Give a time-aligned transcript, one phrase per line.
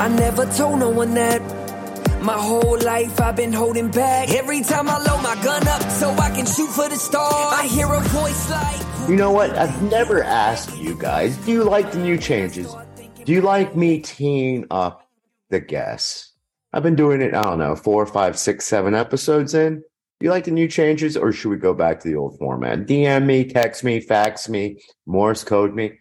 [0.00, 1.42] I never told no one that.
[2.22, 4.30] My whole life I've been holding back.
[4.30, 7.66] Every time I load my gun up so I can shoot for the stars, I
[7.66, 9.10] hear a voice like.
[9.10, 9.50] You know what?
[9.58, 12.74] I've never asked you guys, do you like the new changes?
[13.26, 15.06] Do you like me teeing up
[15.50, 16.32] the guests?
[16.72, 19.80] I've been doing it, I don't know, four, five, six, seven episodes in.
[19.80, 22.86] Do you like the new changes or should we go back to the old format?
[22.86, 25.98] DM me, text me, fax me, Morse code me.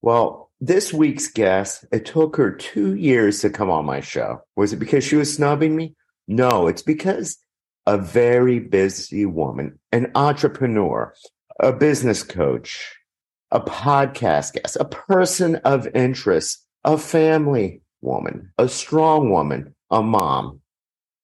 [0.00, 4.40] Well, this week's guest, it took her two years to come on my show.
[4.56, 5.94] Was it because she was snubbing me?
[6.28, 7.38] No, it's because
[7.86, 11.14] a very busy woman, an entrepreneur,
[11.60, 12.94] a business coach,
[13.50, 20.60] a podcast guest, a person of interest, a family woman, a strong woman, a mom.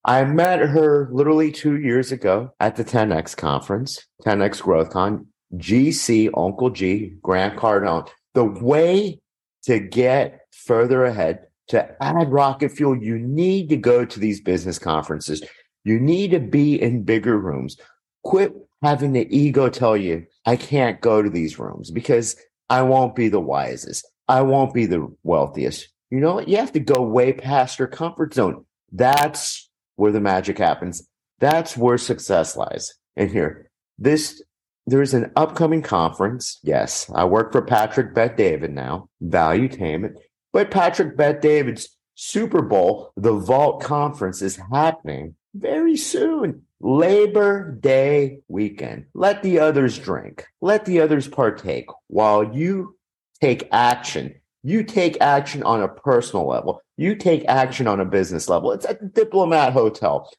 [0.05, 6.29] I met her literally two years ago at the 10X conference, 10X Growth Con, GC,
[6.35, 8.09] Uncle G, Grant Cardone.
[8.33, 9.21] The way
[9.63, 14.79] to get further ahead, to add rocket fuel, you need to go to these business
[14.79, 15.43] conferences.
[15.83, 17.77] You need to be in bigger rooms.
[18.23, 22.35] Quit having the ego tell you, I can't go to these rooms because
[22.69, 24.07] I won't be the wisest.
[24.27, 25.89] I won't be the wealthiest.
[26.09, 26.47] You know what?
[26.47, 28.65] You have to go way past your comfort zone.
[28.91, 31.07] That's where the magic happens.
[31.39, 32.93] That's where success lies.
[33.15, 34.41] And here, this
[34.85, 36.59] there's an upcoming conference.
[36.63, 40.15] Yes, I work for Patrick Bet David now, Value Valuetainment.
[40.51, 46.63] But Patrick Bet David's Super Bowl, the Vault Conference, is happening very soon.
[46.79, 49.05] Labor Day weekend.
[49.13, 50.45] Let the others drink.
[50.61, 52.97] Let the others partake while you
[53.41, 54.35] take action.
[54.63, 56.81] You take action on a personal level.
[56.97, 58.73] You take action on a business level.
[58.73, 60.29] It's at the Diplomat Hotel,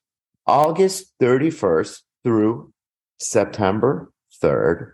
[0.46, 2.72] August 31st through
[3.18, 4.12] September
[4.42, 4.92] 3rd.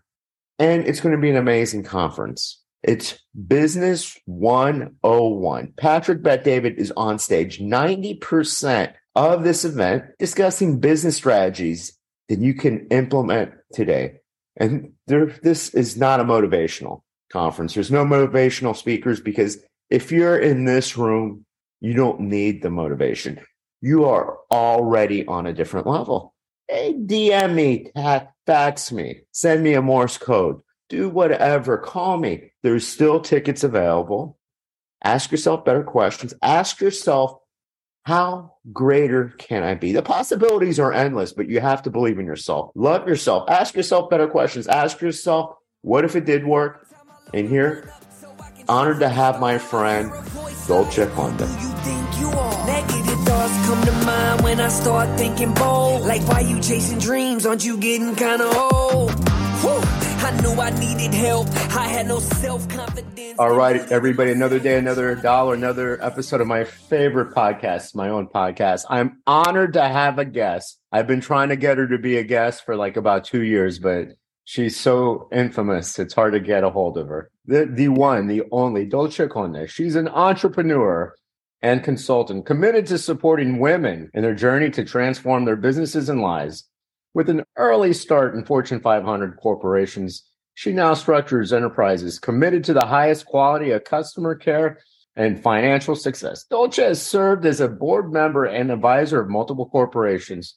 [0.58, 2.60] And it's going to be an amazing conference.
[2.82, 5.74] It's Business 101.
[5.76, 12.54] Patrick Bet David is on stage 90% of this event discussing business strategies that you
[12.54, 14.20] can implement today.
[14.56, 17.74] And there, this is not a motivational conference.
[17.74, 19.58] There's no motivational speakers because
[19.90, 21.44] if you're in this room,
[21.80, 23.40] you don't need the motivation.
[23.80, 26.34] You are already on a different level.
[26.68, 27.90] Hey, DM me,
[28.50, 32.50] fax me, send me a Morse code, do whatever, call me.
[32.64, 34.40] There's still tickets available.
[35.04, 36.34] Ask yourself better questions.
[36.42, 37.38] Ask yourself,
[38.02, 39.92] how greater can I be?
[39.92, 42.72] The possibilities are endless, but you have to believe in yourself.
[42.74, 43.48] Love yourself.
[43.48, 44.66] Ask yourself better questions.
[44.66, 46.88] Ask yourself, what if it did work?
[47.32, 47.94] And here,
[48.68, 50.10] honored to have my friend
[50.66, 51.38] Dolce Conde
[53.40, 56.02] thoughts come to mind when I start thinking bold.
[56.02, 57.46] Like, why you chasing dreams?
[57.46, 59.12] Aren't you getting kind of old?
[59.62, 59.80] Whew.
[60.22, 61.48] I knew I needed help.
[61.74, 63.38] I had no self confidence.
[63.38, 64.32] All right, everybody.
[64.32, 68.84] Another day, another dollar, another episode of my favorite podcast, my own podcast.
[68.90, 70.78] I'm honored to have a guest.
[70.92, 73.78] I've been trying to get her to be a guest for like about two years,
[73.78, 74.08] but
[74.44, 75.98] she's so infamous.
[75.98, 77.30] It's hard to get a hold of her.
[77.46, 79.70] The, the one, the only Dolce Conde.
[79.70, 81.14] She's an entrepreneur
[81.62, 86.68] and consultant committed to supporting women in their journey to transform their businesses and lives.
[87.12, 92.86] With an early start in Fortune 500 corporations, she now structures enterprises committed to the
[92.86, 94.78] highest quality of customer care
[95.16, 96.44] and financial success.
[96.44, 100.56] Dolce has served as a board member and advisor of multiple corporations.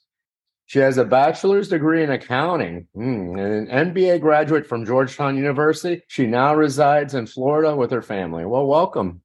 [0.66, 6.03] She has a bachelor's degree in accounting mm, and an MBA graduate from Georgetown University.
[6.08, 8.46] She now resides in Florida with her family.
[8.46, 9.22] Well, welcome.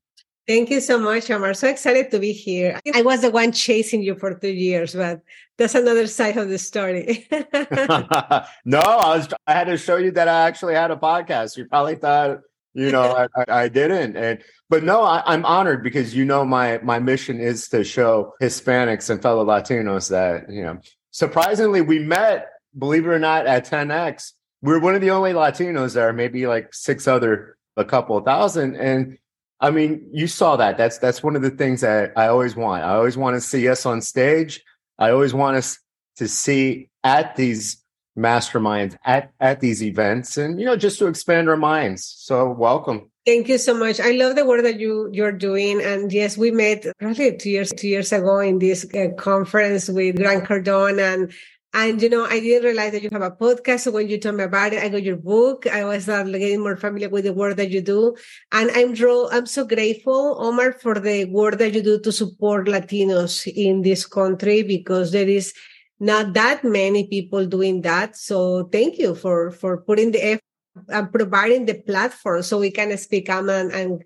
[0.49, 1.53] Thank you so much, Omar.
[1.53, 2.81] So excited to be here.
[2.95, 5.21] I was the one chasing you for two years, but
[5.59, 7.29] that's another side of the story.
[8.65, 9.29] no, I was.
[9.47, 11.59] I had to show you that I actually had a podcast.
[11.59, 12.39] You probably thought,
[12.73, 14.17] you know, I, I, didn't.
[14.17, 18.33] And but no, I, I'm honored because you know my my mission is to show
[18.41, 20.79] Hispanics and fellow Latinos that you know.
[21.11, 22.47] Surprisingly, we met,
[22.79, 24.33] believe it or not, at 10x.
[24.63, 28.77] We we're one of the only Latinos there, maybe like six other, a couple thousand,
[28.77, 29.19] and
[29.61, 30.79] I mean, you saw that.
[30.79, 32.85] That's that's one of the things that I always want.
[32.85, 34.63] I always want to see us on stage.
[34.99, 35.79] I always want us
[36.17, 37.83] to see at these
[38.17, 42.05] masterminds, at at these events, and you know, just to expand our minds.
[42.19, 43.11] So, welcome.
[43.27, 44.01] Thank you so much.
[44.01, 45.83] I love the work that you you're doing.
[45.83, 50.17] And yes, we met probably two years two years ago in this uh, conference with
[50.17, 51.33] Grant Cardone and
[51.79, 53.81] and you know, I didn't realize that you have a podcast.
[53.81, 55.67] So when you told me about it, I got your book.
[55.67, 58.17] I was uh, getting more familiar with the work that you do,
[58.53, 58.95] and I'm
[59.33, 64.07] I'm so grateful, Omar, for the work that you do to support Latinos in this
[64.07, 65.55] country because there is
[66.01, 68.17] not that many people doing that.
[68.17, 70.45] So thank you for for putting the effort
[70.89, 74.03] and providing the platform so we can speak up and, and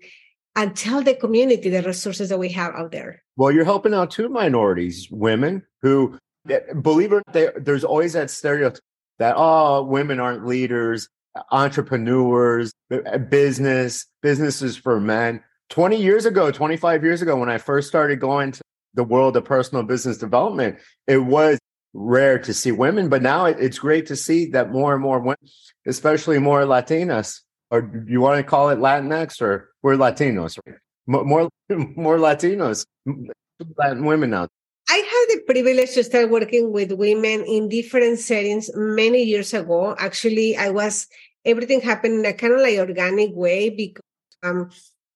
[0.55, 3.23] and tell the community the resources that we have out there.
[3.35, 6.19] Well, you're helping out two minorities, women who
[6.81, 8.79] believe it, they, there's always that stereotype
[9.19, 11.07] that oh, women aren't leaders,
[11.51, 15.43] entrepreneurs, uh, business, businesses for men.
[15.69, 18.61] 20 years ago, 25 years ago, when I first started going to
[18.93, 21.59] the world of personal business development, it was
[21.93, 25.37] rare to see women, but now it's great to see that more and more women,
[25.87, 27.41] especially more Latinas,
[27.71, 30.75] or you want to call it Latinx, or we're Latinos, right?
[31.07, 32.85] more more Latinos,
[33.77, 34.47] Latin women now.
[34.89, 39.95] I had the privilege to start working with women in different settings many years ago.
[39.97, 41.07] Actually, I was
[41.45, 44.03] everything happened in a kind of like organic way because
[44.43, 44.69] um,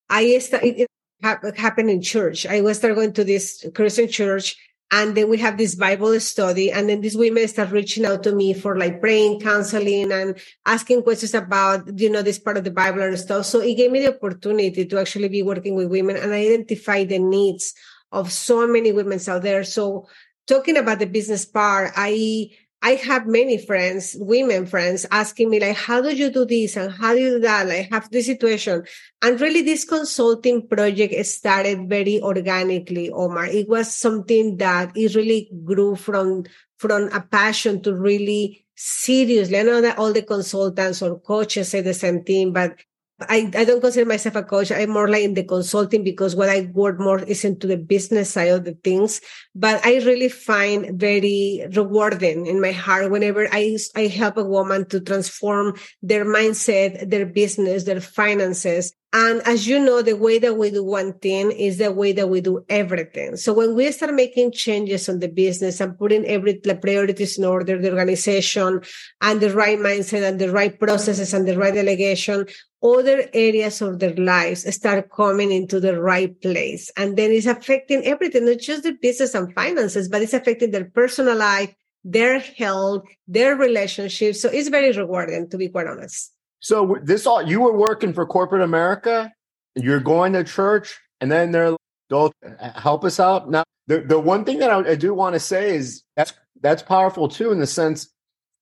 [0.09, 2.45] I started it happened in church.
[2.45, 4.55] I was start going to this Christian church
[4.91, 6.71] and then we have this Bible study.
[6.71, 11.03] And then these women start reaching out to me for like praying, counseling, and asking
[11.03, 13.45] questions about, you know, this part of the Bible and stuff.
[13.45, 17.19] So it gave me the opportunity to actually be working with women and identify the
[17.19, 17.73] needs
[18.11, 19.63] of so many women out there.
[19.63, 20.07] So
[20.47, 22.49] talking about the business part, I
[22.81, 26.91] I have many friends, women friends, asking me like, "How do you do this and
[26.91, 28.83] how do you do that?" Like, have this situation,
[29.21, 33.09] and really, this consulting project started very organically.
[33.09, 36.45] Omar, it was something that it really grew from
[36.77, 39.57] from a passion to really seriously.
[39.57, 42.77] I know that all the consultants or coaches say the same thing, but
[43.19, 44.71] I, I don't consider myself a coach.
[44.71, 48.31] I'm more like in the consulting because what I work more is into the business
[48.31, 49.21] side of the things.
[49.55, 54.87] But I really find very rewarding in my heart whenever I, I help a woman
[54.89, 60.57] to transform their mindset, their business, their finances, and as you know, the way that
[60.57, 63.37] we do one thing is the way that we do everything.
[63.37, 67.45] So when we start making changes on the business and putting every the priorities in
[67.45, 68.81] order, the organization
[69.21, 72.47] and the right mindset and the right processes and the right delegation,
[72.83, 76.91] other areas of their lives start coming into the right place.
[76.97, 80.85] And then it's affecting everything, not just the business and finances, but it's affecting their
[80.85, 84.41] personal life, their health, their relationships.
[84.41, 86.33] So it's very rewarding, to be quite honest.
[86.59, 89.31] So this all you were working for corporate America,
[89.75, 91.75] you're going to church, and then they're
[92.09, 93.49] they'll uh, help us out.
[93.49, 96.81] Now, the the one thing that I, I do want to say is that's that's
[96.81, 98.09] powerful too, in the sense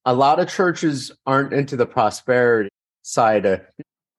[0.06, 2.70] a lot of churches aren't into the prosperity
[3.02, 3.62] side of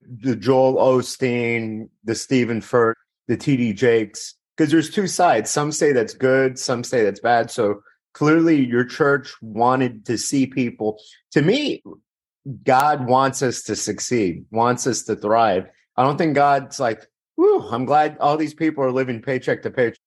[0.07, 5.49] the Joel Osteen, the Stephen Furt, the TD Jakes, because there's two sides.
[5.49, 7.51] Some say that's good, some say that's bad.
[7.51, 7.81] So
[8.13, 10.99] clearly, your church wanted to see people.
[11.31, 11.83] To me,
[12.63, 15.67] God wants us to succeed, wants us to thrive.
[15.95, 17.05] I don't think God's like,
[17.35, 19.99] whew, I'm glad all these people are living paycheck to paycheck.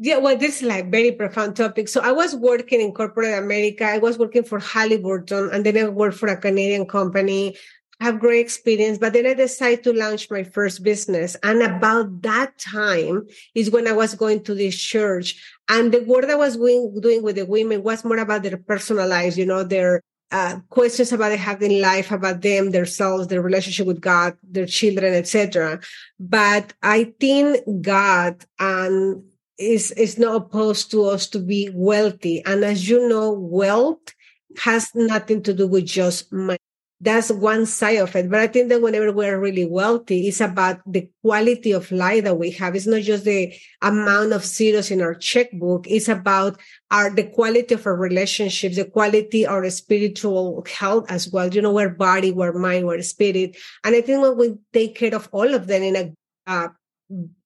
[0.00, 1.88] Yeah, well, this is like very profound topic.
[1.88, 3.84] So I was working in corporate America.
[3.84, 7.56] I was working for Halliburton and then I worked for a Canadian company.
[8.00, 11.36] Have great experience, but then I decided to launch my first business.
[11.42, 16.26] And about that time is when I was going to this church and the work
[16.26, 20.02] I was doing, with the women was more about their personal lives, you know, their
[20.30, 25.80] uh, questions about having life, about them, themselves, their relationship with God, their children, etc.
[26.20, 29.22] But I think God and
[29.58, 32.44] is is not opposed to us to be wealthy.
[32.44, 34.14] And as you know, wealth
[34.58, 36.57] has nothing to do with just money
[37.00, 38.28] that's one side of it.
[38.28, 42.38] But I think that whenever we're really wealthy, it's about the quality of life that
[42.38, 42.74] we have.
[42.74, 45.86] It's not just the amount of zeros in our checkbook.
[45.86, 46.58] It's about
[46.90, 51.48] our, the quality of our relationships, the quality of our spiritual health as well.
[51.48, 53.56] You know, our body, our mind, our spirit.
[53.84, 56.12] And I think when we take care of all of them in a,
[56.50, 56.68] uh,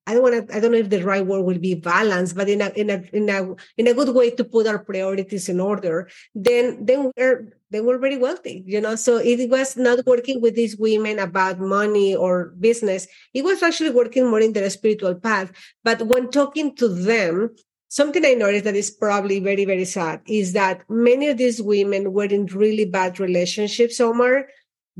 [0.06, 2.48] I don't want to, I don't know if the right word will be balance, but
[2.48, 5.60] in a, in a, in a, in a good way to put our priorities in
[5.60, 8.96] order, then, then we're, they were very wealthy, you know.
[8.96, 13.06] So it was not working with these women about money or business.
[13.32, 15.52] It was actually working more in their spiritual path.
[15.84, 17.54] But when talking to them,
[17.88, 22.12] something I noticed that is probably very, very sad is that many of these women
[22.12, 24.46] were in really bad relationships, Omar,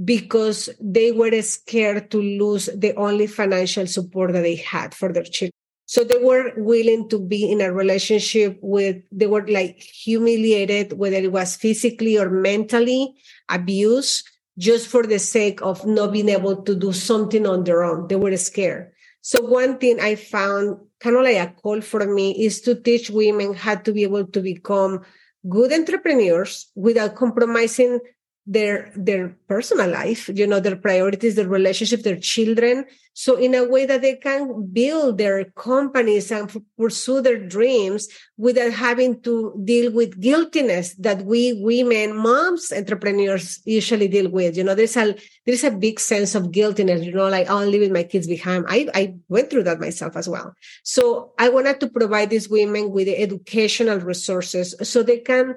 [0.05, 5.25] because they were scared to lose the only financial support that they had for their
[5.25, 5.53] children.
[5.87, 11.17] So they were willing to be in a relationship with, they were like humiliated, whether
[11.17, 13.15] it was physically or mentally
[13.51, 14.27] abused,
[14.59, 18.09] just for the sake of not being able to do something on their own.
[18.09, 18.93] They were scared.
[19.21, 23.11] So one thing I found kind of like a call for me is to teach
[23.11, 25.03] women how to be able to become
[25.49, 28.01] good entrepreneurs without compromising
[28.45, 32.85] their their personal life you know their priorities their relationship their children.
[33.15, 38.09] So in a way that they can build their companies and pursue their dreams
[38.39, 44.57] without having to deal with guiltiness that we women moms entrepreneurs usually deal with.
[44.57, 45.15] You know there's a
[45.47, 48.65] there's a big sense of guiltiness you know like oh, i'm leaving my kids behind.
[48.69, 50.55] I i went through that myself as well.
[50.83, 55.55] So i wanted to provide these women with the educational resources so they can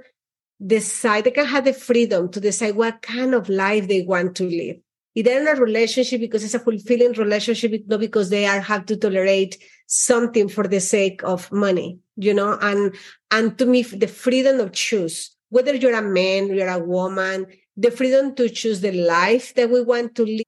[0.63, 4.43] decide, they can have the freedom to decide what kind of life they want to
[4.43, 4.77] live.
[5.13, 8.85] If they're in a relationship because it's a fulfilling relationship, not because they are have
[8.87, 9.57] to tolerate
[9.87, 12.95] something for the sake of money, you know, and,
[13.31, 17.47] and to me, the freedom of choose, whether you're a man, you're a woman,
[17.77, 20.45] the freedom to choose the life that we want to live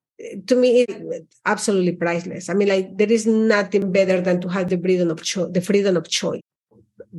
[0.48, 0.86] to me
[1.46, 2.50] absolutely priceless.
[2.50, 5.62] I mean like there is nothing better than to have the freedom of choice the
[5.62, 6.42] freedom of choice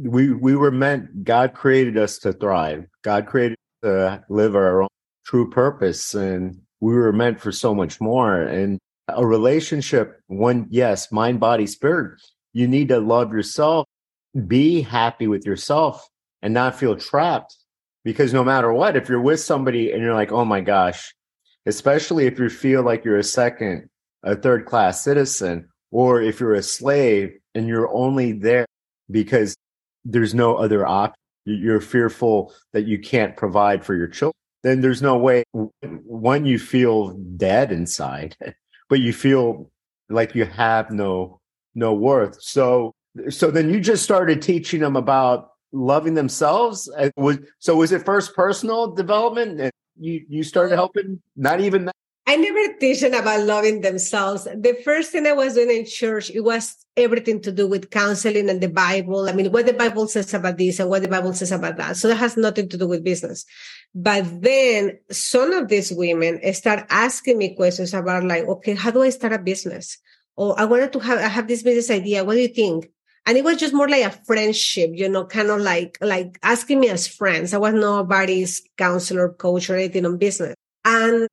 [0.03, 2.87] we we were meant god created us to thrive.
[3.03, 4.89] God created to live our own
[5.25, 8.43] true purpose and we were meant for so much more.
[8.43, 8.79] And
[9.09, 12.21] a relationship one yes mind body spirit
[12.53, 13.87] you need to love yourself
[14.47, 16.07] be happy with yourself
[16.43, 17.57] and not feel trapped.
[18.05, 21.13] Because no matter what if you're with somebody and you're like oh my gosh
[21.67, 23.89] especially if you feel like you're a second
[24.23, 28.67] a third class citizen or if you're a slave and you're only there
[29.11, 29.57] because
[30.05, 31.15] there's no other option.
[31.45, 34.35] You're fearful that you can't provide for your children.
[34.63, 35.45] Then there's no way.
[35.83, 38.37] One, you feel dead inside,
[38.89, 39.71] but you feel
[40.09, 41.41] like you have no
[41.75, 42.41] no worth.
[42.43, 42.95] So
[43.31, 46.91] so then you just started teaching them about loving themselves.
[47.59, 49.61] So was it first personal development?
[49.61, 51.97] And you you started helping not even that
[52.29, 54.45] I never teach them about loving themselves.
[54.45, 58.51] The first thing I was doing in church, it was everything to do with counseling
[58.51, 59.31] and the Bible.
[59.31, 61.97] I mean, what the Bible says about this and what the Bible says about that.
[61.97, 63.47] So that has nothing to do with business.
[63.95, 69.01] But then some of these women start asking me questions about like, okay, how do
[69.01, 69.97] I start a business?
[70.37, 72.25] Or I wanted to have, I have this business idea.
[72.25, 72.91] What do you think?
[73.25, 76.81] And it was just more like a friendship, you know, kind of like, like asking
[76.81, 77.55] me as friends.
[77.55, 80.55] I was nobody's counselor, coach or anything on business.
[80.85, 81.27] And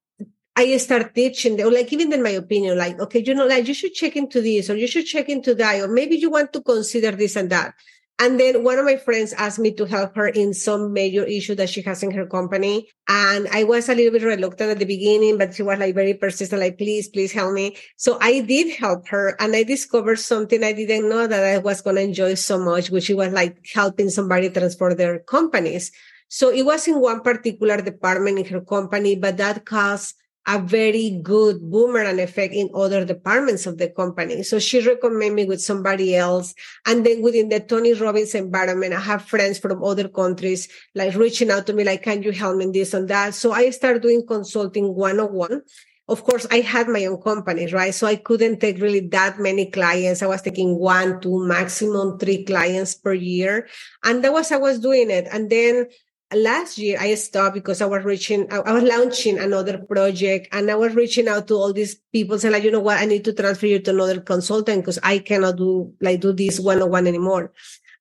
[0.55, 3.73] I start teaching them, like even in my opinion, like, okay, you know, like you
[3.73, 6.61] should check into this or you should check into that, or maybe you want to
[6.61, 7.73] consider this and that.
[8.17, 11.53] And then one of my friends asked me to help her in some major issue
[11.55, 12.87] that she has in her company.
[13.09, 16.13] And I was a little bit reluctant at the beginning, but she was like very
[16.13, 17.75] persistent, like, please, please help me.
[17.97, 21.81] So I did help her and I discovered something I didn't know that I was
[21.81, 25.91] going to enjoy so much, which was like helping somebody transform their companies.
[26.29, 30.15] So it was in one particular department in her company, but that caused
[30.47, 34.43] a very good boomerang effect in other departments of the company.
[34.43, 36.53] So she recommended me with somebody else.
[36.85, 41.49] And then within the Tony Robbins environment, I have friends from other countries like reaching
[41.49, 43.33] out to me, like, can you help me in this and that?
[43.33, 45.61] So I started doing consulting one on one.
[46.07, 47.91] Of course, I had my own company, right?
[47.91, 50.21] So I couldn't take really that many clients.
[50.21, 53.67] I was taking one, two, maximum three clients per year.
[54.03, 55.27] And that was, I was doing it.
[55.31, 55.87] And then
[56.35, 60.75] last year I stopped because I was reaching, I, was launching another project and I
[60.75, 63.33] was reaching out to all these people saying like, you know what, I need to
[63.33, 67.07] transfer you to another consultant because I cannot do like do this one on one
[67.07, 67.53] anymore.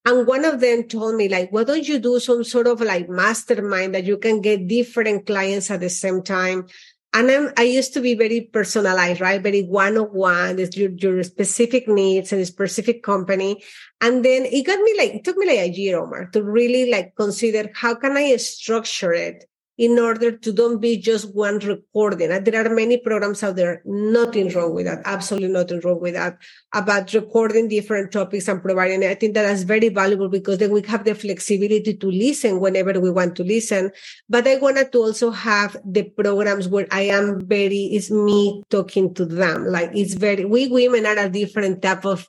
[0.06, 3.08] And one of them told me like, why don't you do some sort of like
[3.08, 6.66] mastermind that you can get different clients at the same time?
[7.14, 9.40] And I'm, i used to be very personalized, right?
[9.40, 13.62] Very one on one, your, your specific needs and specific company.
[14.00, 16.90] And then it got me like, it took me like a year, Omar, to really
[16.90, 19.44] like consider how can I structure it
[19.76, 22.31] in order to don't be just one recording.
[22.31, 26.14] And there are many programs out there, nothing wrong with that, absolutely nothing wrong with
[26.14, 26.38] that,
[26.73, 29.04] about recording different topics and providing.
[29.04, 33.00] I think that is very valuable because then we have the flexibility to listen whenever
[33.00, 33.90] we want to listen.
[34.28, 39.12] But I wanted to also have the programs where I am very, it's me talking
[39.14, 39.66] to them.
[39.66, 42.28] Like it's very, we women are a different type of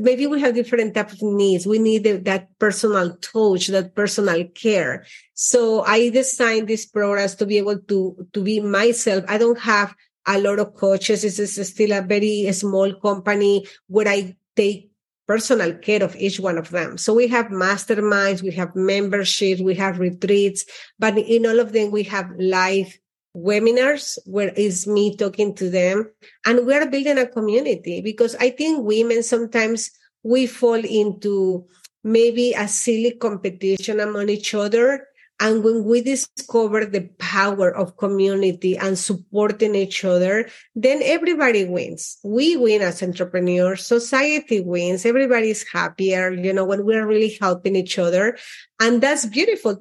[0.00, 1.66] maybe we have different types of needs.
[1.66, 5.06] We need that personal touch, that personal care.
[5.34, 9.24] So I designed these programs to be able to, to be myself.
[9.28, 9.94] I don't have
[10.26, 11.22] a lot of coaches.
[11.22, 14.90] This is still a very small company where I take
[15.26, 16.98] personal care of each one of them.
[16.98, 20.64] So we have masterminds, we have memberships, we have retreats,
[20.98, 22.98] but in all of them, we have live
[23.36, 26.10] webinars where it's me talking to them
[26.44, 29.90] and we're building a community because i think women sometimes
[30.22, 31.66] we fall into
[32.04, 35.06] maybe a silly competition among each other
[35.42, 42.18] and when we discover the power of community and supporting each other, then everybody wins.
[42.22, 43.84] We win as entrepreneurs.
[43.84, 45.04] Society wins.
[45.04, 48.38] Everybody's happier, you know, when we're really helping each other.
[48.78, 49.80] And that's beautiful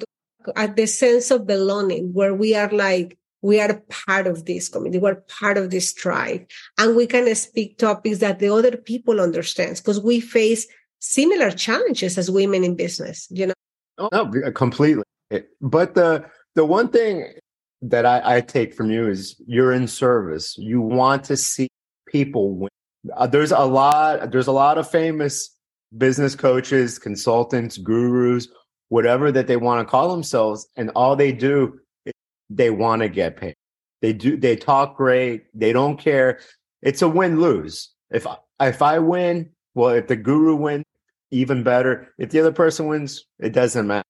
[0.55, 4.99] at the sense of belonging where we are like, we are part of this community.
[4.99, 9.81] We're part of this tribe and we can speak topics that the other people understands
[9.81, 10.67] because we face
[10.99, 13.53] similar challenges as women in business, you know?
[13.97, 15.03] Oh, no, completely.
[15.59, 17.33] But the, the one thing
[17.81, 20.55] that I, I take from you is you're in service.
[20.57, 21.67] You want to see
[22.07, 22.69] people win.
[23.15, 25.55] Uh, there's a lot, there's a lot of famous
[25.97, 28.47] business coaches, consultants, gurus,
[28.89, 30.67] whatever that they want to call themselves.
[30.77, 31.79] And all they do,
[32.55, 33.55] they want to get paid.
[34.01, 35.45] They do, they talk great.
[35.53, 36.39] They don't care.
[36.81, 37.91] It's a win lose.
[38.09, 38.25] If,
[38.59, 40.85] if I win, well, if the guru wins,
[41.31, 42.13] even better.
[42.17, 44.03] If the other person wins, it doesn't matter.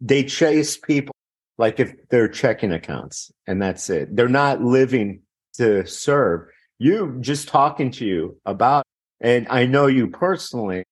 [0.00, 1.14] They chase people
[1.56, 4.14] like if they're checking accounts and that's it.
[4.14, 5.22] They're not living
[5.54, 6.48] to serve.
[6.78, 8.84] You just talking to you about,
[9.20, 10.84] and I know you personally,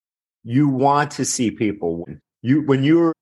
[0.45, 2.21] you want to see people win.
[2.43, 3.13] You, when you're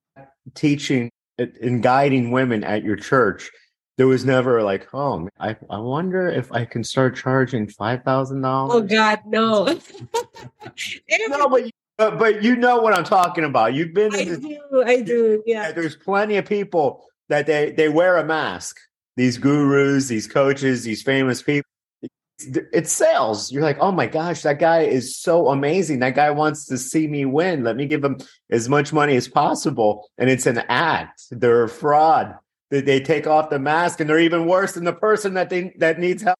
[0.55, 3.51] teaching and guiding women at your church,
[3.97, 8.43] there was never like, oh, I, I wonder if I can start charging five thousand
[8.43, 8.75] dollars.
[8.75, 9.65] Oh God, no.
[11.29, 13.75] no, but, but but you know what I'm talking about.
[13.75, 14.15] You've been.
[14.15, 14.85] I do.
[14.87, 15.43] I do.
[15.47, 15.73] Yeah.
[15.73, 18.79] There's plenty of people that they they wear a mask.
[19.17, 21.69] These gurus, these coaches, these famous people.
[22.41, 23.51] It's sales.
[23.51, 25.99] You're like, oh my gosh, that guy is so amazing.
[25.99, 27.65] That guy wants to see me win.
[27.65, 28.19] Let me give him
[28.51, 30.09] as much money as possible.
[30.19, 31.25] And it's an act.
[31.31, 32.37] They're a fraud.
[32.71, 35.73] They, they take off the mask, and they're even worse than the person that they
[35.79, 36.39] that needs help.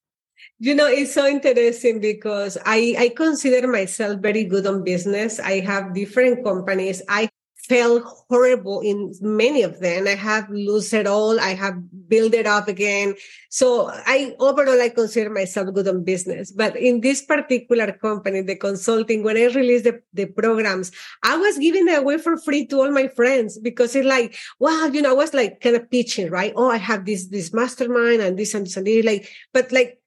[0.59, 5.39] You know, it's so interesting because I, I consider myself very good on business.
[5.39, 7.01] I have different companies.
[7.09, 7.29] I
[7.69, 10.07] felt horrible in many of them.
[10.07, 11.39] I have lost it all.
[11.39, 11.77] I have
[12.09, 13.13] built it up again.
[13.49, 16.51] So I overall, I consider myself good on business.
[16.51, 20.91] But in this particular company, the consulting, when I released the, the programs,
[21.23, 24.89] I was giving it away for free to all my friends because it's like, wow,
[24.91, 26.53] you know, I was like kind of pitching, right?
[26.55, 29.05] Oh, I have this, this mastermind and this and this and this.
[29.05, 29.98] Like, but like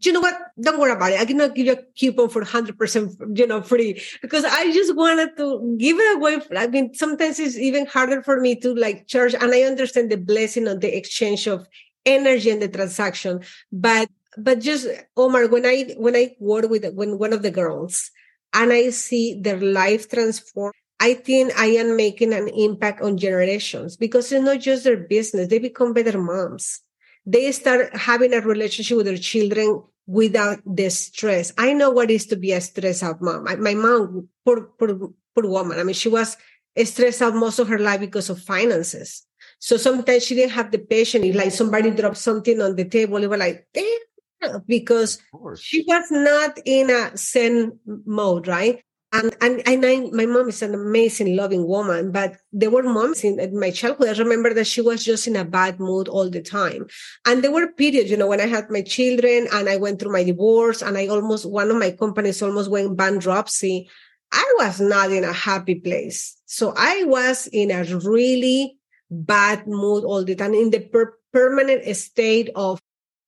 [0.00, 0.34] you know what?
[0.60, 1.20] Don't worry about it.
[1.20, 5.36] I cannot give you a coupon for 100%, you know, free because I just wanted
[5.36, 6.40] to give it away.
[6.56, 9.34] I mean, sometimes it's even harder for me to like charge.
[9.34, 11.66] And I understand the blessing of the exchange of
[12.06, 13.40] energy and the transaction.
[13.72, 14.86] But, but just
[15.16, 18.10] Omar, when I, when I work with when one of the girls
[18.52, 23.96] and I see their life transform, I think I am making an impact on generations
[23.96, 25.48] because it's not just their business.
[25.48, 26.80] They become better moms
[27.26, 31.52] they start having a relationship with their children without the stress.
[31.56, 33.48] I know what it is to be a stressed out mom.
[33.48, 35.78] I, my mom, poor, poor, poor woman.
[35.78, 36.36] I mean, she was
[36.84, 39.26] stressed out most of her life because of finances.
[39.58, 41.24] So sometimes she didn't have the patience.
[41.24, 45.18] If like somebody dropped something on the table, it was like, damn, because
[45.58, 48.82] she was not in a zen mode, right?
[49.14, 53.38] And, and, and I, my mom is an amazing, loving woman, but there were in,
[53.38, 54.08] in, my childhood.
[54.08, 56.86] I remember that she was just in a bad mood all the time.
[57.24, 60.10] And there were periods, you know, when I had my children and I went through
[60.10, 63.88] my divorce and I almost, one of my companies almost went bankruptcy.
[64.32, 66.36] I was not in a happy place.
[66.46, 68.76] So I was in a really
[69.12, 72.80] bad mood all the time in the per- permanent state of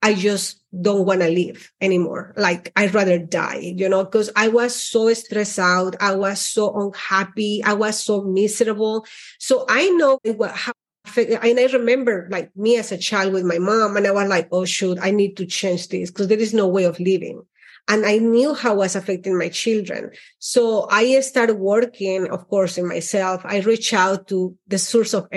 [0.03, 2.35] I just don't want to live anymore.
[2.37, 5.97] Like I'd rather die, you know, because I was so stressed out.
[6.01, 7.63] I was so unhappy.
[7.65, 9.07] I was so miserable.
[9.39, 10.73] So I know what how
[11.17, 14.49] and I remember like me as a child with my mom, and I was like,
[14.51, 17.43] oh shoot, I need to change this because there is no way of living.
[17.89, 20.11] And I knew how it was affecting my children.
[20.41, 23.43] So I started working, of course, in myself.
[23.45, 25.29] I reached out to the source of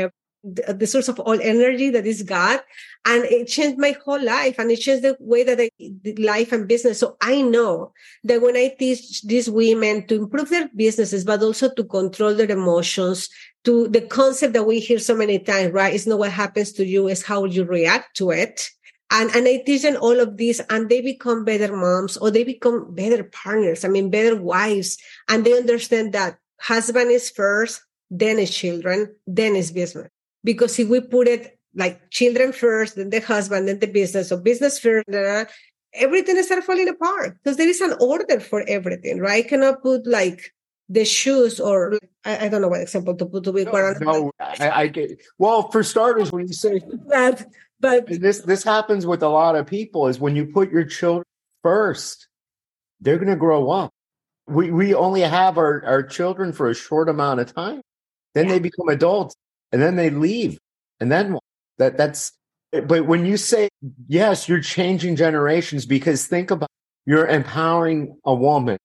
[0.43, 2.61] the source of all energy that is God.
[3.05, 6.51] And it changed my whole life and it changed the way that I did life
[6.51, 6.99] and business.
[6.99, 7.93] So I know
[8.25, 12.51] that when I teach these women to improve their businesses, but also to control their
[12.51, 13.29] emotions,
[13.63, 15.93] to the concept that we hear so many times, right?
[15.93, 18.69] It's not what happens to you, it's how you react to it.
[19.11, 22.43] And, and I teach them all of this and they become better moms or they
[22.43, 23.83] become better partners.
[23.83, 24.97] I mean, better wives.
[25.27, 27.81] And they understand that husband is first,
[28.11, 30.09] then is children, then is business.
[30.43, 34.37] Because if we put it like children first, then the husband, then the business, or
[34.37, 35.45] business first, uh,
[35.93, 39.45] everything starts falling apart because there is an order for everything, right?
[39.45, 40.53] I cannot put like
[40.89, 44.31] the shoes or I, I don't know what example to put to be no, no
[44.39, 47.45] I, I, get well for starters when you say that
[47.79, 51.25] but this this happens with a lot of people is when you put your children
[51.61, 52.27] first
[52.99, 53.91] they're going to grow up
[54.47, 57.81] we we only have our our children for a short amount of time
[58.33, 58.53] then yeah.
[58.53, 59.35] they become adults
[59.71, 60.57] and then they leave
[60.99, 61.37] and then
[61.79, 62.31] that that's
[62.71, 63.67] but when you say
[64.07, 66.69] yes you're changing generations because think about
[67.05, 68.77] you're empowering a woman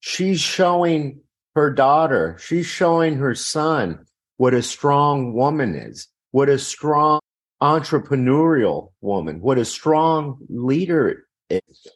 [0.00, 1.20] she's showing
[1.54, 4.06] her daughter she's showing her son
[4.40, 7.20] what a strong woman is, what a strong
[7.62, 11.86] entrepreneurial woman, what a strong leader is.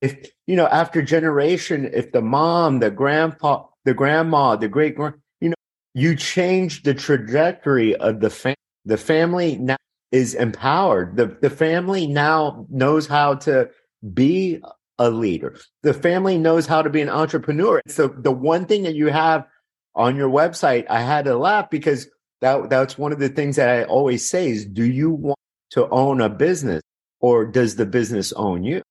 [0.00, 5.16] If, you know, after generation, if the mom, the grandpa, the grandma, the great grand,
[5.42, 5.56] you know,
[5.92, 8.56] you change the trajectory of the family.
[8.84, 9.76] The family now
[10.12, 11.16] is empowered.
[11.16, 13.70] The, the family now knows how to
[14.14, 14.60] be
[14.98, 15.56] a leader.
[15.82, 17.80] The family knows how to be an entrepreneur.
[17.86, 19.46] So the one thing that you have
[19.94, 22.08] on your website, I had to laugh because
[22.40, 25.38] that that's one of the things that I always say is do you want
[25.70, 26.82] to own a business
[27.20, 28.82] or does the business own you?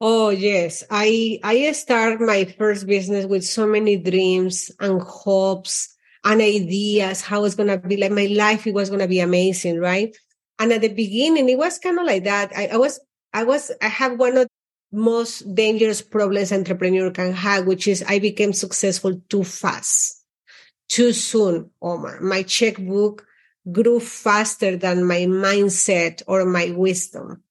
[0.00, 6.40] Oh yes, I I start my first business with so many dreams and hopes and
[6.40, 10.16] ideas how it's gonna be like my life it was gonna be amazing, right?
[10.58, 12.52] And at the beginning it was kind of like that.
[12.56, 13.00] I, I was
[13.32, 14.48] I was I have one of
[14.92, 20.20] most dangerous problems entrepreneur can have, which is I became successful too fast
[20.90, 22.20] too soon, Omar.
[22.20, 23.24] My checkbook
[23.70, 27.42] grew faster than my mindset or my wisdom.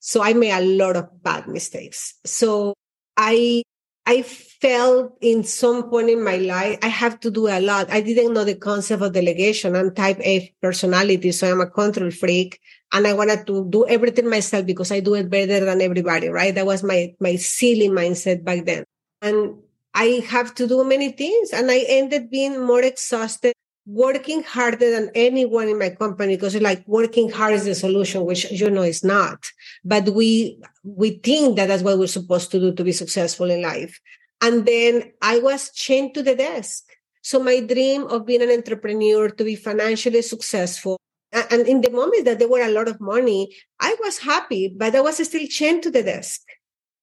[0.00, 2.14] So I made a lot of bad mistakes.
[2.24, 2.74] So
[3.16, 3.62] I,
[4.06, 7.90] I felt in some point in my life, I have to do a lot.
[7.90, 9.76] I didn't know the concept of delegation.
[9.76, 11.32] I'm type A personality.
[11.32, 12.60] So I'm a control freak
[12.92, 16.54] and I wanted to do everything myself because I do it better than everybody, right?
[16.54, 18.84] That was my, my silly mindset back then.
[19.22, 19.56] And
[19.94, 23.54] I have to do many things and I ended being more exhausted,
[23.86, 28.50] working harder than anyone in my company because like working hard is the solution, which
[28.50, 29.44] you know is not.
[29.84, 33.62] But we, we think that that's what we're supposed to do to be successful in
[33.62, 34.00] life.
[34.40, 36.84] And then I was chained to the desk.
[37.22, 40.98] So my dream of being an entrepreneur to be financially successful
[41.34, 44.94] and in the moment that there were a lot of money, I was happy, but
[44.94, 46.42] I was still chained to the desk.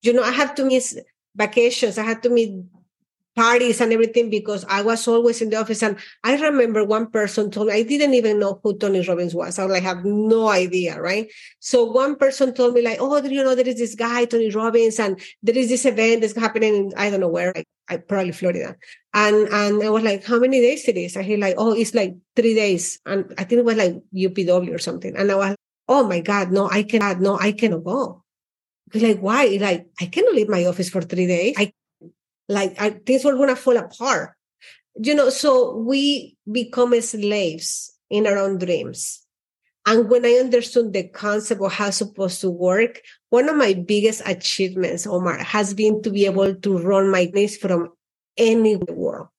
[0.01, 0.97] You know, I had to miss
[1.35, 1.97] vacations.
[1.97, 2.63] I had to meet
[3.35, 5.81] parties and everything because I was always in the office.
[5.83, 9.57] And I remember one person told me, I didn't even know who Tony Robbins was.
[9.57, 11.31] I was like, have no idea, right?
[11.59, 14.99] So one person told me like, oh, you know, there is this guy, Tony Robbins,
[14.99, 18.31] and there is this event that's happening in, I don't know where, like, I, probably
[18.31, 18.75] Florida.
[19.13, 21.15] And, and I was like, how many days it is?
[21.15, 22.99] And he like, oh, it's like three days.
[23.05, 25.15] And I think it was like UPW or something.
[25.15, 25.55] And I was,
[25.87, 28.23] oh my God, no, I cannot, no, I cannot go.
[28.93, 29.57] He's like, why?
[29.59, 31.55] Like, I cannot leave my office for three days.
[31.57, 31.71] I
[32.51, 34.33] like I, things were going to fall apart.
[35.01, 39.25] You know, so we become slaves in our own dreams.
[39.85, 43.73] And when I understood the concept of how it's supposed to work, one of my
[43.73, 47.89] biggest achievements, Omar, has been to be able to run my business from
[48.37, 49.29] any world.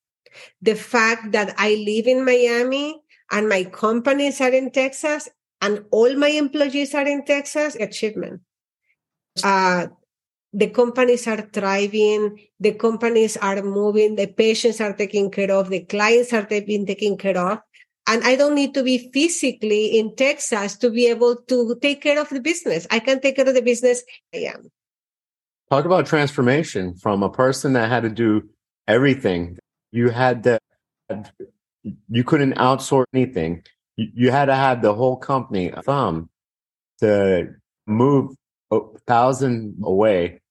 [0.62, 5.28] The fact that I live in Miami and my companies are in Texas
[5.60, 8.40] and all my employees are in Texas, achievement.
[9.44, 9.86] Uh,
[10.52, 15.84] the companies are thriving, the companies are moving, the patients are taken care of, the
[15.84, 17.58] clients are being taken care of.
[18.06, 22.20] And I don't need to be physically in Texas to be able to take care
[22.20, 22.86] of the business.
[22.90, 24.02] I can take care of the business
[24.34, 24.68] I am.
[25.70, 28.50] Talk about transformation from a person that had to do
[28.86, 29.58] everything.
[29.90, 30.58] You had to,
[32.10, 33.62] you couldn't outsource anything.
[33.96, 36.28] You, had to have the whole company thumb
[37.00, 37.54] to
[37.86, 38.34] move
[38.70, 40.41] a thousand away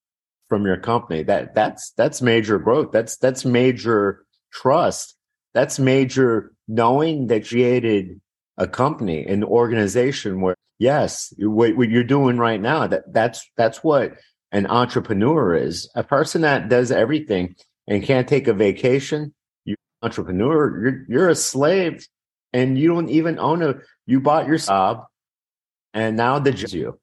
[0.52, 1.22] from your company.
[1.22, 2.92] That that's that's major growth.
[2.92, 5.16] That's that's major trust.
[5.54, 8.20] That's major knowing that you created
[8.58, 13.82] a company, an organization where yes, what, what you're doing right now, that that's that's
[13.82, 14.12] what
[14.50, 15.90] an entrepreneur is.
[15.94, 17.56] A person that does everything
[17.88, 19.32] and can't take a vacation,
[19.64, 22.06] You're entrepreneur, you're you're a slave
[22.52, 25.06] and you don't even own a you bought your job
[25.94, 26.98] and now the you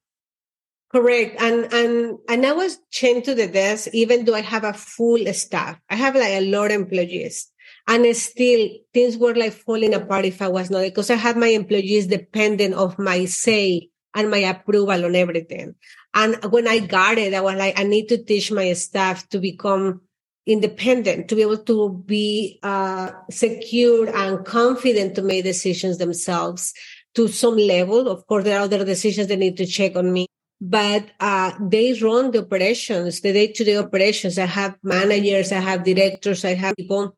[0.92, 1.40] Correct.
[1.40, 5.24] And and and I was chained to the desk, even though I have a full
[5.32, 5.78] staff.
[5.88, 7.48] I have like a lot of employees.
[7.86, 11.48] And still things were like falling apart if I was not because I had my
[11.48, 15.74] employees dependent of my say and my approval on everything.
[16.14, 19.38] And when I got it, I was like, I need to teach my staff to
[19.38, 20.00] become
[20.46, 26.74] independent, to be able to be uh, secure and confident to make decisions themselves
[27.14, 28.08] to some level.
[28.08, 30.26] Of course, there are other decisions they need to check on me
[30.60, 34.38] but uh, they run the operations, the day-to-day operations.
[34.38, 37.16] I have managers, I have directors, I have people,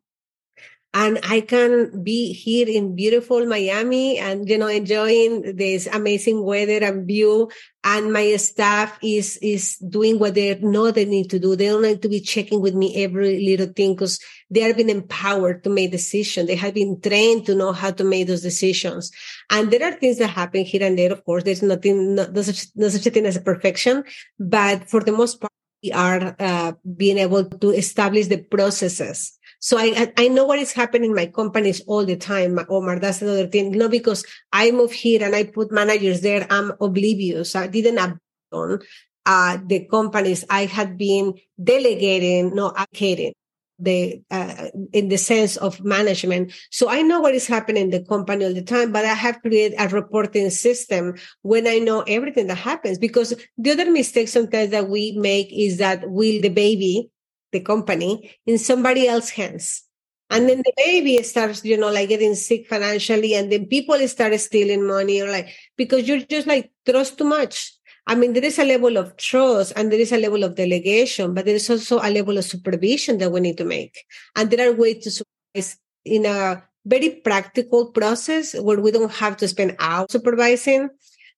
[0.95, 6.85] and I can be here in beautiful Miami and you know enjoying this amazing weather
[6.85, 7.51] and view.
[7.85, 11.57] And my staff is is doing what they know they need to do.
[11.57, 14.91] They don't need to be checking with me every little thing because they have been
[14.91, 16.47] empowered to make decisions.
[16.47, 19.11] They have been trained to know how to make those decisions.
[19.51, 21.11] And there are things that happen here and there.
[21.11, 24.05] Of course, there's nothing, no, no, such, no such a thing as a perfection,
[24.39, 25.53] but for the most part,
[25.83, 30.73] we are uh, being able to establish the processes So I I know what is
[30.73, 32.99] happening in my companies all the time, Omar.
[32.99, 33.71] That's another thing.
[33.71, 36.47] No, because I move here and I put managers there.
[36.51, 37.55] I'm oblivious.
[37.55, 38.83] I didn't abandon
[39.25, 43.33] uh, the companies I had been delegating, no, allocating
[43.79, 46.53] the uh, in the sense of management.
[46.73, 49.41] So I know what is happening in the company all the time, but I have
[49.43, 52.99] created a reporting system when I know everything that happens.
[52.99, 57.11] Because the other mistake sometimes that we make is that we the baby,
[57.53, 59.85] the company, in somebody else's hands.
[60.31, 64.39] And then the baby starts, you know, like getting sick financially, and then people start
[64.41, 67.73] stealing money, or like because you're just like trust too much
[68.07, 71.35] I mean, there is a level of trust and there is a level of delegation,
[71.35, 74.05] but there is also a level of supervision that we need to make.
[74.35, 79.37] And there are ways to supervise in a very practical process where we don't have
[79.37, 80.91] to spend hours supervising,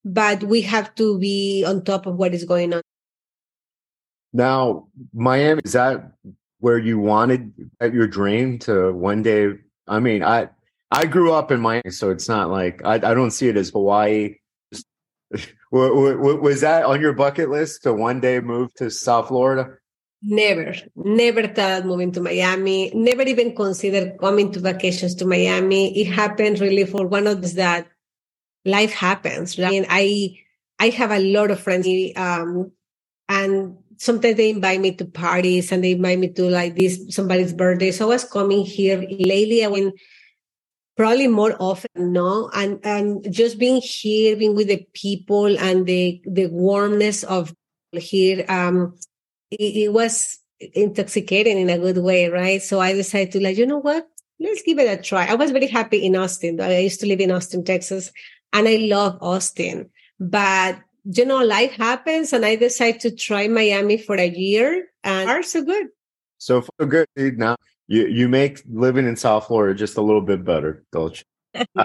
[0.07, 2.83] but we have to be on top of what is going on.
[4.35, 6.13] Now, Miami, is that
[6.59, 9.55] where you wanted at your dream to one day?
[9.89, 10.51] I mean, I
[10.91, 13.71] I grew up in Miami, so it's not like I, I don't see it as
[13.71, 14.35] Hawaii
[15.71, 19.77] was that on your bucket list to one day move to South Florida?
[20.23, 22.91] Never, never thought moving to Miami.
[22.95, 26.01] Never even considered coming to vacations to Miami.
[26.01, 27.87] It happened really for one of those that
[28.65, 29.59] life happens.
[29.59, 29.75] Right?
[29.75, 30.39] And I,
[30.79, 32.73] I have a lot of friends, um,
[33.29, 37.53] and sometimes they invite me to parties and they invite me to like this somebody's
[37.53, 37.91] birthday.
[37.91, 39.65] So I was coming here lately.
[39.65, 39.95] I went
[40.97, 46.23] probably more often no and and just being here being with the people and the
[46.25, 47.53] the warmness of
[47.93, 48.95] here um
[49.51, 50.39] it, it, was
[50.75, 52.63] intoxicating in a good way right?
[52.63, 54.07] So i decided to like you know what?
[54.41, 55.27] Let's give it a try.
[55.27, 58.13] I was very happy in austin i used to live in austin texas
[58.53, 59.91] and i love austin.
[60.21, 65.29] But you know life happens and i decide to try miami for a year and
[65.29, 65.89] are so good
[66.39, 70.85] so good now you you make living in South Florida just a little bit better,
[70.93, 71.23] don't
[71.55, 71.65] you?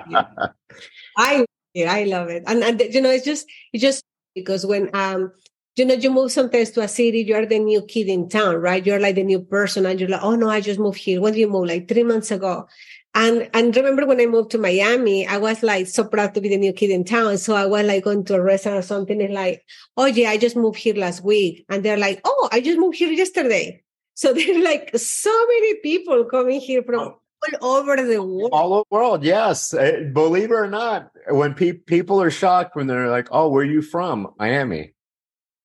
[1.18, 1.46] I
[1.88, 4.04] I love it, and, and you know it's just it's just
[4.34, 5.32] because when um
[5.76, 8.56] you know you move sometimes to a city, you are the new kid in town,
[8.56, 8.86] right?
[8.86, 11.22] You're like the new person, and you're like, oh no, I just moved here.
[11.22, 11.68] When did you move?
[11.68, 12.68] Like three months ago.
[13.16, 16.50] And and remember when I moved to Miami, I was like so proud to be
[16.50, 17.38] the new kid in town.
[17.38, 19.66] So I was like going to a restaurant or something and like,
[19.98, 21.66] oh yeah, I just moved here last week.
[21.70, 23.84] And they're like, oh, I just moved here yesterday.
[24.14, 27.20] So there are like so many people coming here from oh.
[27.62, 28.52] all over the world.
[28.52, 29.74] All over the world, yes.
[29.74, 33.64] Eh, believe it or not, when pe- people are shocked when they're like, "Oh, where
[33.64, 34.94] are you from?" Miami.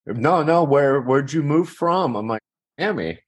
[0.06, 0.64] No, no.
[0.64, 2.16] Where where'd you move from?
[2.16, 2.42] I'm like
[2.78, 3.18] Miami.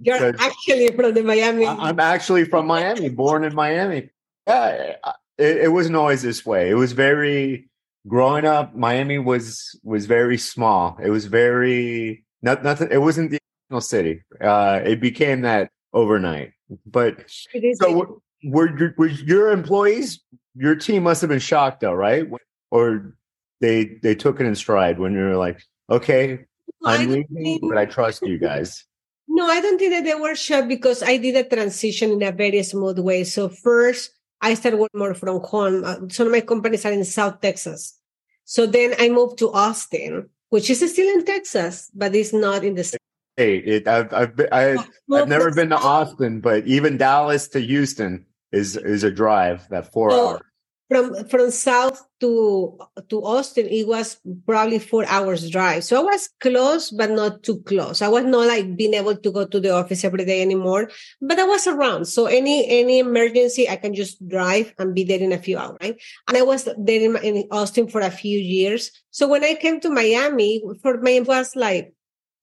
[0.00, 1.66] You're actually from the Miami.
[1.66, 4.10] I'm actually from Miami, born in Miami.
[4.46, 4.96] Yeah,
[5.38, 6.70] it, it wasn't always this way.
[6.70, 7.68] It was very
[8.06, 8.74] growing up.
[8.74, 10.98] Miami was was very small.
[11.02, 12.88] It was very not nothing.
[12.90, 13.30] It wasn't
[13.70, 14.22] the city.
[14.40, 16.52] Uh, it became that overnight.
[16.86, 20.20] But so were your, were your employees,
[20.54, 22.26] your team must have been shocked though, right?
[22.70, 23.14] Or
[23.60, 26.44] they they took it in stride when you were like, okay,
[26.84, 28.84] I'm leaving, but I trust you guys.
[29.26, 32.32] No, I don't think that they were shocked because I did a transition in a
[32.32, 33.24] very smooth way.
[33.24, 35.84] So first, I started working more from home.
[35.84, 37.98] Uh, some of my companies are in South Texas.
[38.44, 42.74] So then I moved to Austin, which is still in Texas, but it's not in
[42.74, 43.00] the state.
[43.36, 44.76] Hey, it, I've I've been, I,
[45.12, 49.92] I've never been to Austin, but even Dallas to Houston is is a drive that
[49.92, 50.42] four so hours.
[50.90, 52.76] From from south to
[53.08, 55.82] to Austin, it was probably four hours drive.
[55.82, 58.02] So I was close, but not too close.
[58.02, 60.90] I was not like being able to go to the office every day anymore,
[61.22, 62.04] but I was around.
[62.04, 65.78] So any any emergency, I can just drive and be there in a few hours.
[65.80, 65.96] Right?
[66.28, 68.92] And I was there in, in Austin for a few years.
[69.10, 71.94] So when I came to Miami, for me it was like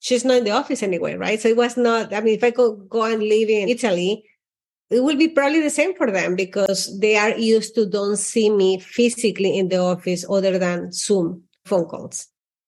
[0.02, 1.40] she's not in the office anyway, right?
[1.40, 4.26] So it was not, I mean, if I could go and live in Italy,
[4.92, 8.50] it will be probably the same for them because they are used to don't see
[8.50, 12.28] me physically in the office other than Zoom phone calls.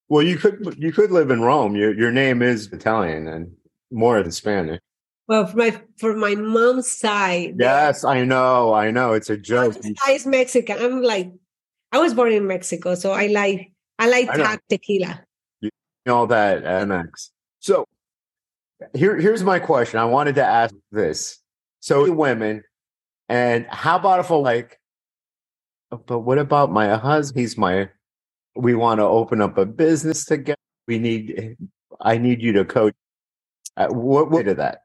[0.10, 1.76] Well, you could you could live in Rome.
[1.76, 3.52] Your your name is Italian and
[3.92, 4.80] more than Spanish.
[5.28, 7.56] Well, for my for my mom's side.
[7.60, 9.14] Yes, I know, I know.
[9.14, 9.76] It's a joke.
[10.10, 10.78] is Mexican.
[10.80, 11.32] I'm like,
[11.92, 15.24] I was born in Mexico, so I like I like I tequila
[15.62, 15.70] You
[16.06, 17.30] know, all that MX.
[17.60, 17.86] So
[18.94, 20.00] here, here's my question.
[20.00, 21.40] I wanted to ask this.
[21.84, 22.64] So women,
[23.28, 24.80] and how about if I like,
[25.90, 27.42] but what about my husband?
[27.42, 27.90] He's my,
[28.56, 30.56] we want to open up a business together.
[30.88, 31.58] We need,
[32.00, 32.96] I need you to coach.
[33.76, 34.84] Uh, what what did that?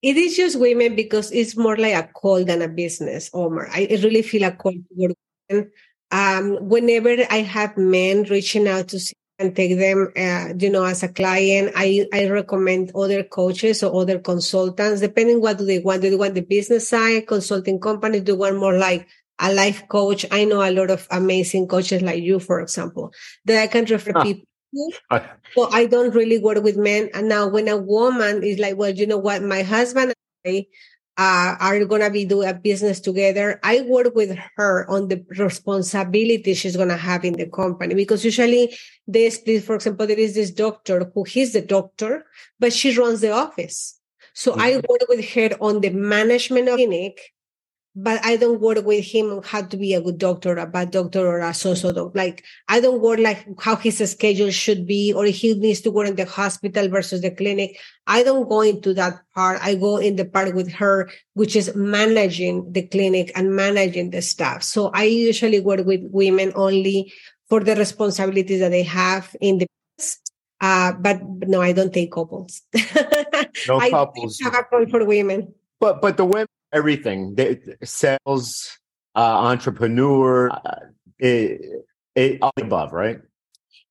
[0.00, 3.68] It is just women because it's more like a call than a business, Omar.
[3.72, 5.14] I really feel a call to
[5.50, 5.68] work.
[6.12, 10.84] Um, whenever I have men reaching out to see and take them, uh, you know,
[10.84, 11.72] as a client.
[11.76, 16.02] I, I recommend other coaches or other consultants, depending what do they want.
[16.02, 18.22] Do they want the business side, consulting companies?
[18.22, 19.06] Do they want more like
[19.38, 20.24] a life coach?
[20.30, 23.12] I know a lot of amazing coaches like you, for example,
[23.44, 24.22] that I can refer huh.
[24.22, 24.46] people
[25.54, 27.10] so I don't really work with men.
[27.14, 30.12] And now when a woman is like, well, you know what, my husband
[30.44, 30.66] and I
[31.18, 33.58] uh, are going to be doing a business together.
[33.62, 38.24] I work with her on the responsibility she's going to have in the company because
[38.24, 38.76] usually
[39.06, 42.26] this, for example, there is this doctor who he's the doctor,
[42.60, 43.98] but she runs the office.
[44.34, 44.60] So mm-hmm.
[44.60, 47.32] I work with her on the management of clinic
[47.98, 50.90] but I don't work with him on how to be a good doctor, a bad
[50.90, 52.16] doctor, or a so-so doctor.
[52.16, 56.06] Like I don't work like how his schedule should be, or he needs to work
[56.06, 57.80] in the hospital versus the clinic.
[58.06, 59.60] I don't go into that part.
[59.62, 64.20] I go in the part with her, which is managing the clinic and managing the
[64.20, 64.62] staff.
[64.62, 67.14] So I usually work with women only
[67.48, 69.66] for the responsibilities that they have in the
[70.60, 72.60] uh, but no, I don't take couples.
[73.68, 74.38] No couples.
[74.44, 75.54] I have a for women.
[75.80, 77.36] But but the women everything.
[77.82, 78.78] Sales
[79.14, 80.80] uh, entrepreneur uh,
[81.18, 83.20] it, it, all above right?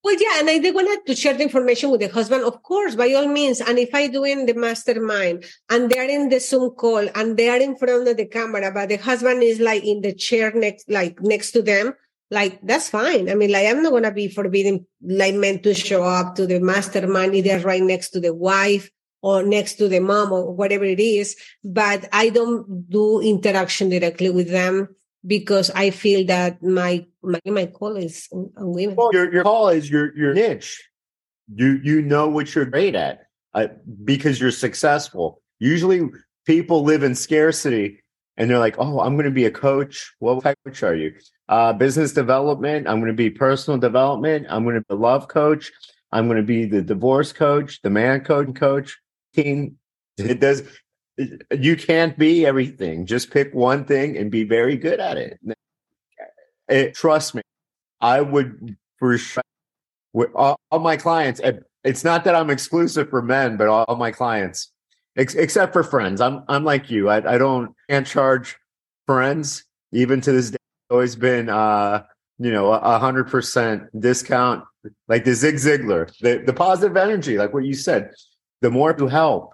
[0.04, 2.94] Well yeah and i did want to share the information with the husband of course
[2.94, 7.10] by all means and if i doing the mastermind and they're in the zoom call
[7.16, 10.14] and they are in front of the camera but the husband is like in the
[10.14, 11.96] chair next like next to them
[12.30, 13.30] like that's fine.
[13.30, 16.60] I mean like i'm not gonna be forbidden like men to show up to the
[16.60, 18.92] mastermind either right next to the wife
[19.26, 24.30] or next to the mom or whatever it is, but I don't do interaction directly
[24.30, 28.96] with them because I feel that my my, my call is on women.
[28.96, 30.88] Well, your your call is your your niche.
[31.56, 33.70] You you know what you're great at uh,
[34.04, 35.42] because you're successful.
[35.58, 36.08] Usually,
[36.46, 38.04] people live in scarcity,
[38.38, 40.14] and they're like, "Oh, I'm going to be a coach.
[40.20, 41.16] What coach are you?
[41.50, 42.88] Uh, business development.
[42.88, 44.46] I'm going to be personal development.
[44.52, 45.72] I'm going to be a love coach.
[46.12, 48.96] I'm going to be the divorce coach, the man coach
[49.36, 49.72] coach."
[50.18, 50.64] It does.
[51.52, 53.06] You can't be everything.
[53.06, 55.40] Just pick one thing and be very good at it.
[56.68, 57.42] it trust me,
[58.02, 59.44] I would for sure.
[60.34, 61.42] All, all, my clients.
[61.84, 64.72] It's not that I'm exclusive for men, but all, all my clients,
[65.18, 66.22] ex- except for friends.
[66.22, 67.10] I'm I'm like you.
[67.10, 68.56] I, I don't can't charge
[69.06, 70.58] friends even to this day.
[70.90, 72.04] Always been uh
[72.40, 74.64] you know a hundred percent discount
[75.08, 78.12] like the Zig Ziglar, the the positive energy, like what you said
[78.66, 79.54] the more you help,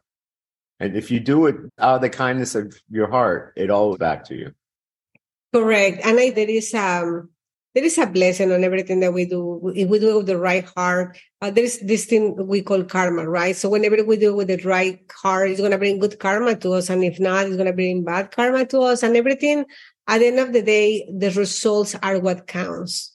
[0.79, 4.23] and if you do it out of the kindness of your heart, it all back
[4.29, 4.53] to you.
[5.53, 5.99] Correct.
[6.05, 7.29] And I, there is um
[7.75, 9.73] there is a blessing on everything that we do.
[9.75, 12.85] If we do it with the right heart, uh, there is this thing we call
[12.85, 13.55] karma, right?
[13.55, 16.55] So whenever we do it with the right heart, it's going to bring good karma
[16.55, 16.89] to us.
[16.89, 19.65] And if not, it's going to bring bad karma to us and everything.
[20.07, 23.11] At the end of the day, the results are what counts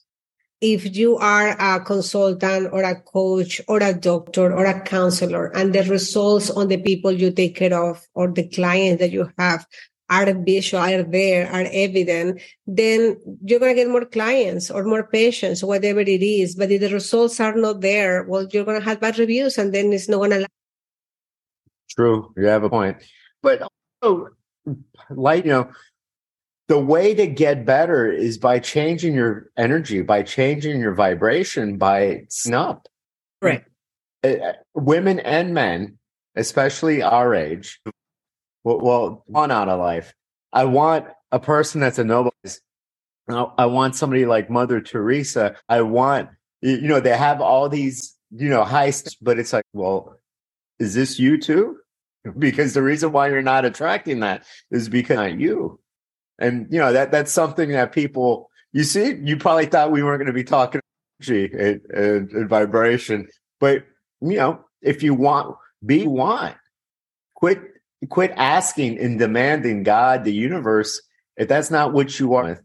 [0.61, 5.75] if you are a consultant or a coach or a doctor or a counselor and
[5.75, 9.67] the results on the people you take care of or the clients that you have
[10.09, 15.09] are visual, are there, are evident, then you're going to get more clients or more
[15.09, 16.55] patients, whatever it is.
[16.55, 19.75] But if the results are not there, well, you're going to have bad reviews and
[19.75, 20.47] then it's not going to.
[21.91, 22.33] True.
[22.37, 22.99] You have a point.
[23.43, 23.63] But
[24.01, 24.29] also,
[25.11, 25.71] like, you know,
[26.69, 32.27] the way to get better is by changing your energy, by changing your vibration, by
[32.53, 32.89] up.
[33.41, 33.65] Right.
[34.25, 35.99] Uh, women and men,
[36.35, 37.81] especially our age,
[38.65, 40.13] well, well, one out of life.
[40.53, 42.33] I want a person that's a noble.
[43.29, 45.57] I want somebody like Mother Teresa.
[45.69, 46.31] I want,
[46.63, 50.19] you know, they have all these, you know, heists, but it's like, well,
[50.79, 51.79] is this you too?
[52.37, 55.79] Because the reason why you're not attracting that is because not you
[56.39, 60.19] and you know that that's something that people you see you probably thought we weren't
[60.19, 60.81] going to be talking
[61.21, 63.27] energy and, and, and, vibration
[63.61, 63.85] but
[64.21, 66.55] you know if you want be one.
[67.35, 67.61] quit
[68.11, 71.01] quit asking and demanding god the universe
[71.37, 72.59] if that's not what you want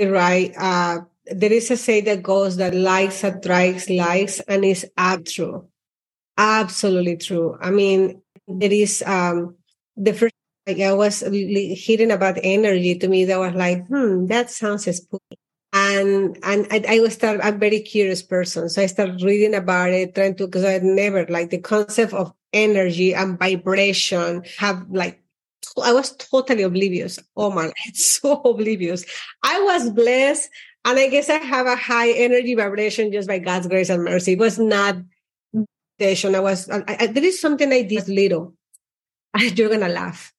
[0.00, 5.24] right uh there is a say that goes that likes attracts likes and it's ab-
[5.24, 5.66] true
[6.36, 9.54] absolutely true i mean there is um
[9.96, 10.34] the first
[10.66, 15.38] like I was hearing about energy to me that was like, hmm, that sounds spooky.
[15.72, 18.68] And and I, I was start I'm very curious person.
[18.68, 22.32] So I started reading about it, trying to because I never like the concept of
[22.52, 25.22] energy and vibration have like
[25.82, 27.18] I was totally oblivious.
[27.36, 29.04] Oh my, it's so oblivious.
[29.42, 30.48] I was blessed.
[30.84, 34.32] And I guess I have a high energy vibration just by God's grace and mercy.
[34.32, 34.96] It was not.
[36.00, 38.54] I was, I, I, there is something I did little.
[39.38, 40.31] You're to laugh.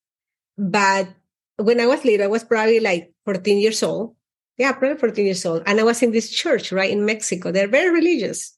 [0.57, 1.09] But
[1.57, 4.15] when I was little, I was probably like 14 years old.
[4.57, 5.63] Yeah, probably 14 years old.
[5.65, 7.51] And I was in this church, right, in Mexico.
[7.51, 8.55] They're very religious.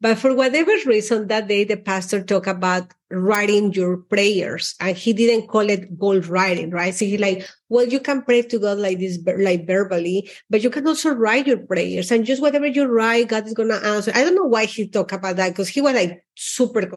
[0.00, 5.12] But for whatever reason, that day the pastor talked about writing your prayers, and he
[5.12, 6.94] didn't call it goal writing, right?
[6.94, 10.70] So he like, well, you can pray to God like this, like verbally, but you
[10.70, 14.12] can also write your prayers, and just whatever you write, God is gonna answer.
[14.14, 16.92] I don't know why he talked about that because he was like super.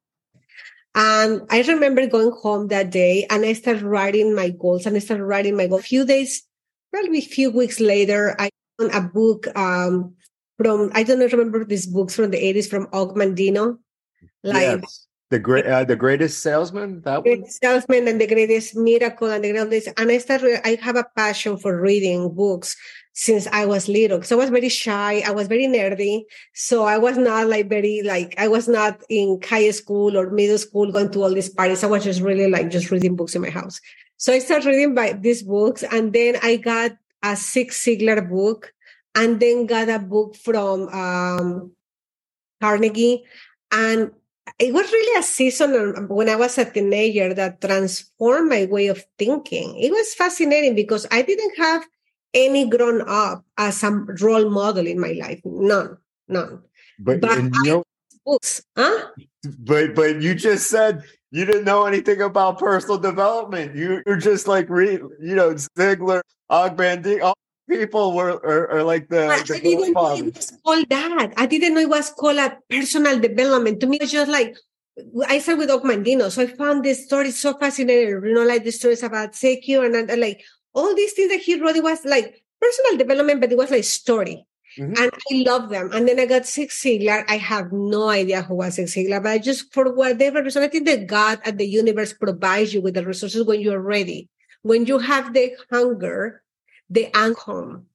[0.94, 5.00] And I remember going home that day, and I started writing my goals, and I
[5.00, 5.82] started writing my goals.
[5.82, 6.44] A few days,
[6.92, 9.48] probably a few weeks later, I found a book.
[9.56, 10.16] Um,
[10.62, 13.78] from I don't remember these books from the 80s from Og Mandino.
[14.44, 15.08] Like yes.
[15.30, 17.46] the great uh, the greatest salesman, that one?
[17.46, 21.58] salesman and the greatest miracle and the greatest and I started I have a passion
[21.58, 22.76] for reading books
[23.14, 24.22] since I was little.
[24.24, 25.22] So I was very shy.
[25.26, 26.24] I was very nerdy.
[26.54, 30.58] So I was not like very like I was not in high school or middle
[30.58, 31.84] school going to all these parties.
[31.84, 33.80] I was just really like just reading books in my house.
[34.18, 36.92] So I started reading by these books and then I got
[37.24, 38.74] a Zig Ziglar book
[39.16, 41.72] and then got a book from um,
[42.62, 43.24] Carnegie.
[43.72, 44.12] And
[44.60, 49.04] it was really a season when I was a teenager that transformed my way of
[49.18, 49.78] thinking.
[49.78, 51.86] It was fascinating because I didn't have
[52.34, 55.42] any grown up as a role model in my life.
[55.44, 56.62] None, none.
[57.00, 57.84] But, but you know,
[58.26, 59.08] books, huh?
[59.60, 63.76] But but you just said you didn't know anything about personal development.
[63.76, 67.34] You, you're just like read, you know, Ziglar, Og Mandino,
[67.70, 71.34] people were are, are like the, I, the I didn't know it was called that.
[71.38, 73.80] I didn't know it was called a personal development.
[73.80, 74.56] To me, it's just like
[75.28, 78.22] I started with Og Mandino, so I found this story so fascinating.
[78.24, 81.60] You know, like the stories about Secure and, and like all these things that he
[81.60, 81.76] wrote.
[81.76, 84.46] It was like personal development, but it was like story.
[84.78, 84.94] Mm-hmm.
[85.02, 85.92] And I love them.
[85.94, 87.26] And then I got Zig Ziglar.
[87.28, 90.68] I have no idea who was Zig Ziglar, but I just, for whatever reason, I
[90.70, 94.30] think that God and the universe provides you with the resources when you're ready.
[94.62, 96.44] When you have the hunger
[96.90, 97.88] the outcome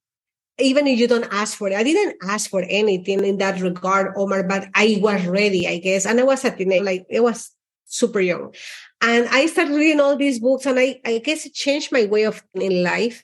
[0.58, 1.74] even if you don't ask for it.
[1.74, 6.06] I didn't ask for anything in that regard, Omar, but I was ready, I guess.
[6.06, 7.50] And I was a teenager, like it was
[7.84, 8.54] super young.
[9.00, 12.24] And I started reading all these books and I, I guess it changed my way
[12.24, 13.22] of in life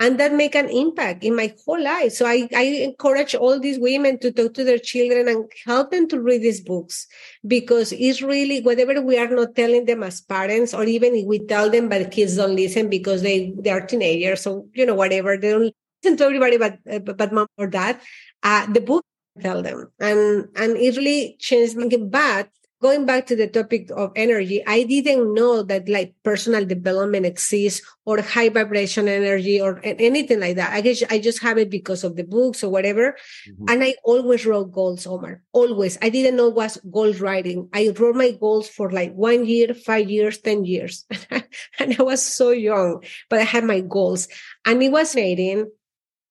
[0.00, 2.12] and that make an impact in my whole life.
[2.12, 6.08] So I, I encourage all these women to talk to their children and help them
[6.08, 7.06] to read these books
[7.46, 11.38] because it's really whatever we are not telling them as parents, or even if we
[11.38, 14.40] tell them, but kids don't listen because they, they are teenagers.
[14.40, 18.00] So, you know, whatever, they don't listen to everybody but, uh, but mom or dad.
[18.42, 19.04] Uh, the book
[19.40, 22.48] tell them and and it really changed me but
[22.80, 27.84] going back to the topic of energy, I didn't know that like personal development exists
[28.06, 30.72] or high vibration energy or anything like that.
[30.72, 33.16] I guess I just have it because of the books or whatever.
[33.48, 33.64] Mm-hmm.
[33.68, 35.42] And I always wrote goals, Omar.
[35.52, 35.98] Always.
[36.00, 37.68] I didn't know what goal writing.
[37.74, 41.04] I wrote my goals for like one year, five years, 10 years.
[41.78, 44.28] and I was so young, but I had my goals.
[44.64, 45.70] And it was fascinating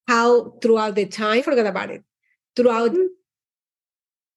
[0.08, 2.04] how throughout the time, forget about it.
[2.56, 2.96] Throughout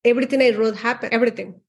[0.04, 1.60] everything I wrote happened, everything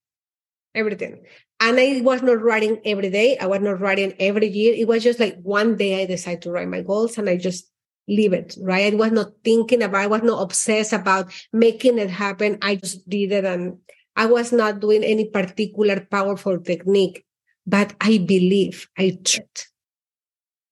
[0.75, 1.23] everything.
[1.59, 3.37] And I was not writing every day.
[3.37, 4.73] I was not writing every year.
[4.75, 7.69] It was just like one day I decided to write my goals and I just
[8.07, 8.91] leave it, right?
[8.91, 12.57] I was not thinking about, I was not obsessed about making it happen.
[12.61, 13.77] I just did it and
[14.15, 17.25] I was not doing any particular powerful technique,
[17.65, 19.47] but I believe I tried.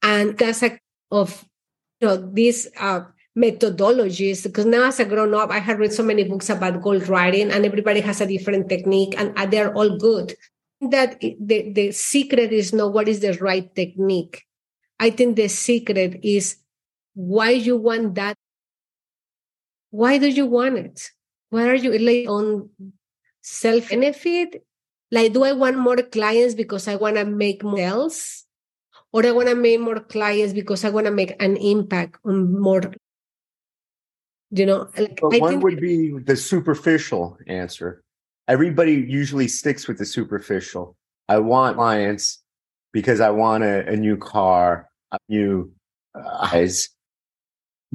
[0.03, 0.77] And that's a
[1.11, 1.45] of
[1.99, 3.01] you know this uh
[3.37, 6.99] methodologies because now as a grown up i have read so many books about goal
[7.01, 10.35] writing and everybody has a different technique and they're all good.
[10.81, 14.43] That the, the secret is not what is the right technique.
[14.99, 16.57] I think the secret is
[17.13, 18.35] why you want that.
[19.91, 21.09] Why do you want it?
[21.49, 22.69] Why are you like on
[23.41, 24.63] self benefit
[25.11, 28.45] like do i want more clients because i want to make more sales?
[29.13, 32.59] Or I want to make more clients because I want to make an impact on
[32.61, 32.93] more
[34.51, 38.03] you know, like, one would be the superficial answer.
[38.47, 40.97] Everybody usually sticks with the superficial.
[41.29, 42.43] I want clients
[42.91, 45.71] because I want a, a new car, a new
[46.13, 46.89] uh, eyes.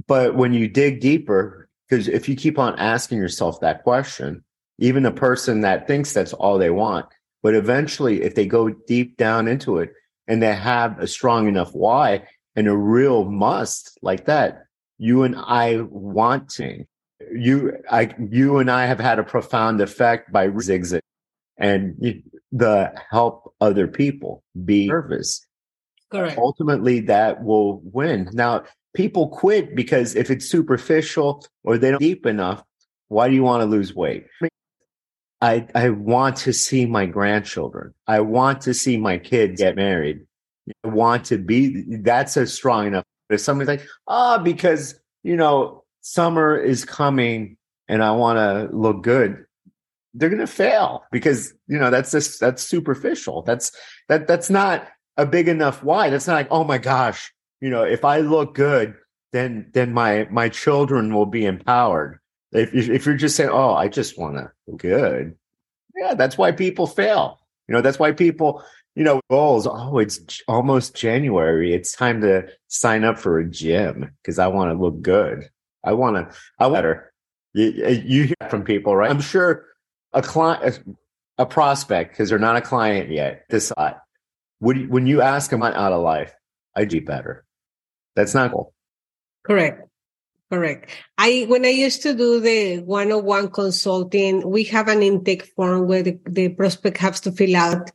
[0.06, 4.42] But when you dig deeper, because if you keep on asking yourself that question,
[4.78, 7.06] even a person that thinks that's all they want,
[7.42, 9.92] but eventually, if they go deep down into it
[10.26, 12.26] and they have a strong enough why
[12.56, 14.65] and a real must like that,
[14.98, 16.86] you and I wanting.
[17.32, 21.02] You, I, you and I have had a profound effect by zigzag
[21.56, 22.22] and
[22.52, 25.46] the help other people be service.
[26.10, 26.38] Correct.
[26.38, 28.30] Ultimately, that will win.
[28.32, 32.62] Now, people quit because if it's superficial or they don't deep enough,
[33.08, 34.26] why do you want to lose weight?
[35.40, 37.92] I, I want to see my grandchildren.
[38.06, 40.20] I want to see my kids get married.
[40.84, 45.34] I want to be, that's a strong enough if somebody's like, ah, oh, because you
[45.34, 47.56] know, summer is coming
[47.88, 49.44] and I want to look good,
[50.14, 53.42] they're going to fail because, you know, that's just, that's superficial.
[53.42, 53.72] That's,
[54.08, 56.10] that, that's not a big enough why.
[56.10, 58.94] That's not like, oh my gosh, you know, if I look good,
[59.32, 62.20] then, then my, my children will be empowered.
[62.52, 65.34] If, if you're just saying, oh, I just want to good.
[65.96, 67.40] Yeah, that's why people fail.
[67.66, 68.62] You know, that's why people,
[68.96, 69.68] you know, goals.
[69.70, 71.74] Oh, it's almost January.
[71.74, 75.44] It's time to sign up for a gym because I want to look good.
[75.84, 77.12] I want to, I better.
[77.52, 79.10] You, you hear from people, right?
[79.10, 79.66] I'm sure
[80.12, 80.80] a client,
[81.38, 83.96] a, a prospect, because they're not a client yet, decide.
[84.60, 86.34] Would, when you ask them out of life,
[86.74, 87.44] I do better.
[88.14, 88.72] That's not cool.
[89.44, 89.82] Correct.
[90.50, 90.90] Correct.
[91.18, 96.04] I when I used to do the one-on-one consulting, we have an intake form where
[96.04, 97.90] the, the prospect has to fill out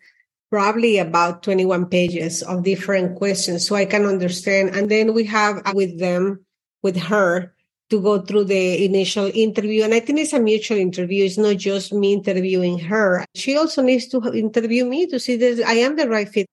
[0.52, 4.76] probably about 21 pages of different questions so I can understand.
[4.76, 6.46] And then we have with them,
[6.84, 7.56] with her,
[7.90, 9.84] to go through the initial interview.
[9.84, 11.26] And I think it's a mutual interview.
[11.26, 13.26] It's not just me interviewing her.
[13.34, 16.48] She also needs to interview me to see that I am the right fit.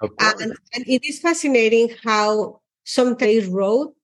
[0.00, 3.94] And, and it is fascinating how sometimes wrote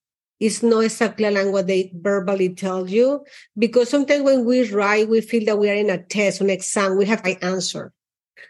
[0.41, 3.25] is not exactly like what they verbally tell you.
[3.59, 6.97] Because sometimes when we write, we feel that we are in a test, an exam,
[6.97, 7.93] we have to answer.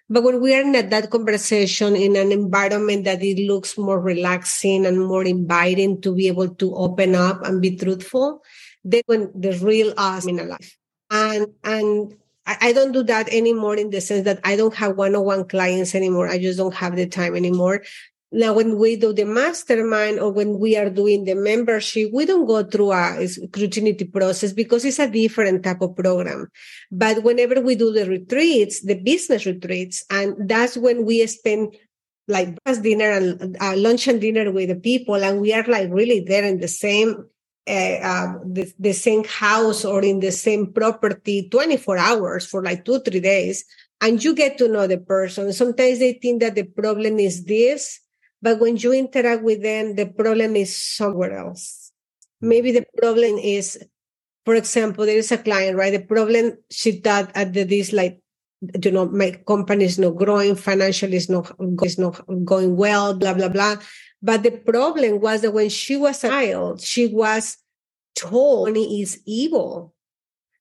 [0.08, 4.84] But when we are in that conversation in an environment that it looks more relaxing
[4.84, 8.42] and more inviting to be able to open up and be truthful,
[8.84, 10.76] then when the real us in a life.
[11.10, 12.14] And and
[12.46, 16.28] I, don't do that anymore in the sense that I don't have one-on-one clients anymore.
[16.28, 17.82] I just don't have the time anymore.
[18.34, 22.46] Now, when we do the mastermind or when we are doing the membership, we don't
[22.46, 26.48] go through a scrutiny process because it's a different type of program.
[26.90, 31.76] But whenever we do the retreats, the business retreats, and that's when we spend
[32.26, 35.90] like breakfast dinner and uh, lunch and dinner with the people, and we are like
[35.92, 37.28] really there in the same
[37.70, 42.84] uh, uh, the, the same house or in the same property 24 hours for like
[42.84, 43.64] two three days
[44.02, 48.00] and you get to know the person sometimes they think that the problem is this
[48.44, 51.90] but when you interact with them, the problem is somewhere else.
[52.42, 53.80] Maybe the problem is,
[54.44, 55.96] for example, there is a client, right?
[55.96, 58.20] The problem she thought at the this like,
[58.60, 63.32] you know, my company is not growing, financially is not is not going well, blah
[63.32, 63.76] blah blah.
[64.20, 67.56] But the problem was that when she was a child, she was
[68.14, 69.94] told money is evil.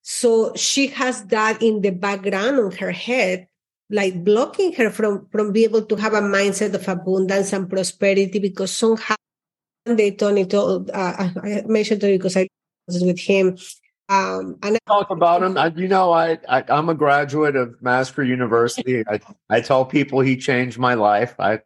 [0.03, 3.47] So she has that in the background on her head
[3.89, 8.39] like blocking her from from being able to have a mindset of abundance and prosperity
[8.39, 9.15] because somehow
[9.85, 12.47] they Tony told uh, I mentioned to you because I
[12.87, 13.57] was with him.
[14.09, 15.57] Um, and I talk about him.
[15.57, 19.03] I, you know, I, I am a graduate of Mastery University.
[19.07, 19.19] I
[19.49, 21.35] I tell people he changed my life.
[21.39, 21.59] I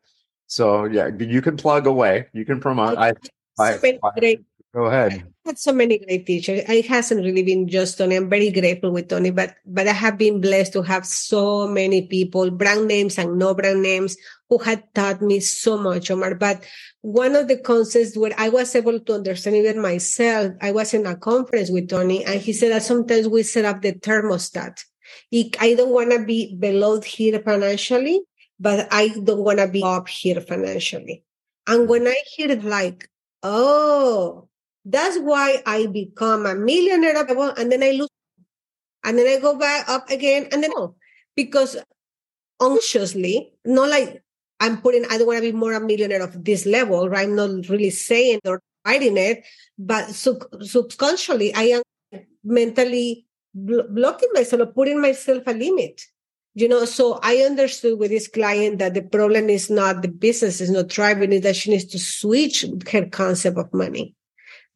[0.47, 2.28] so yeah, you can plug away.
[2.34, 2.97] You can promote.
[2.97, 3.13] I,
[3.59, 4.38] I, I
[4.74, 5.24] Go ahead.
[5.45, 6.61] I had so many great teachers.
[6.68, 8.15] It hasn't really been just Tony.
[8.15, 12.05] I'm very grateful with Tony, but but I have been blessed to have so many
[12.05, 14.18] people, brand names and no brand names,
[14.49, 16.36] who had taught me so much, Omar.
[16.36, 16.63] But
[17.01, 21.05] one of the concepts where I was able to understand even myself, I was in
[21.05, 24.84] a conference with Tony, and he said that sometimes we set up the thermostat.
[25.34, 28.22] I don't want to be below here financially,
[28.59, 31.24] but I don't want to be up here financially.
[31.68, 31.88] And hmm.
[31.88, 33.09] when I hear it like,
[33.43, 34.47] oh,
[34.90, 38.10] that's why I become a millionaire and then I lose.
[39.04, 40.96] And then I go back up again and then no,
[41.36, 41.78] because
[42.60, 44.24] unconsciously, not like
[44.60, 47.28] I'm putting, I don't want to be more a millionaire of this level, right?
[47.28, 49.46] I'm not really saying or writing it,
[49.78, 56.02] but sub- subconsciously, I am mentally bl- blocking myself, or putting myself a limit.
[56.56, 60.60] You know, so I understood with this client that the problem is not the business
[60.60, 64.16] is not thriving, is that she needs to switch her concept of money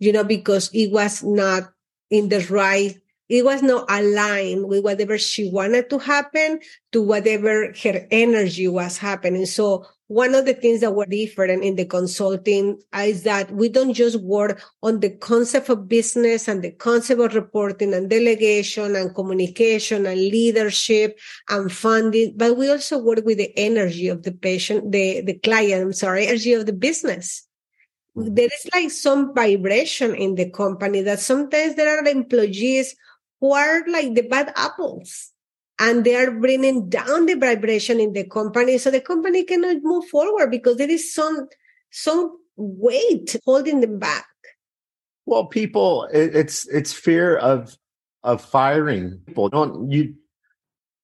[0.01, 1.71] you know, because it was not
[2.09, 2.97] in the right,
[3.29, 6.59] it was not aligned with whatever she wanted to happen
[6.91, 9.45] to whatever her energy was happening.
[9.45, 13.93] So one of the things that were different in the consulting is that we don't
[13.93, 19.13] just work on the concept of business and the concept of reporting and delegation and
[19.13, 24.91] communication and leadership and funding, but we also work with the energy of the patient,
[24.91, 27.47] the, the client, I'm sorry, energy of the business
[28.17, 28.35] Mm.
[28.35, 32.95] there is like some vibration in the company that sometimes there are employees
[33.39, 35.31] who are like the bad apples
[35.79, 40.05] and they are bringing down the vibration in the company so the company cannot move
[40.09, 41.47] forward because there is some
[41.91, 44.25] some weight holding them back.
[45.25, 47.75] Well people it's it's fear of
[48.23, 49.49] of firing people.
[49.49, 50.15] Don't you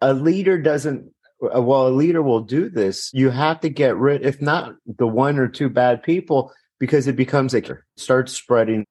[0.02, 3.12] a leader doesn't well a leader will do this.
[3.14, 7.16] You have to get rid if not the one or two bad people because it
[7.16, 7.62] becomes a
[7.96, 8.86] starts spreading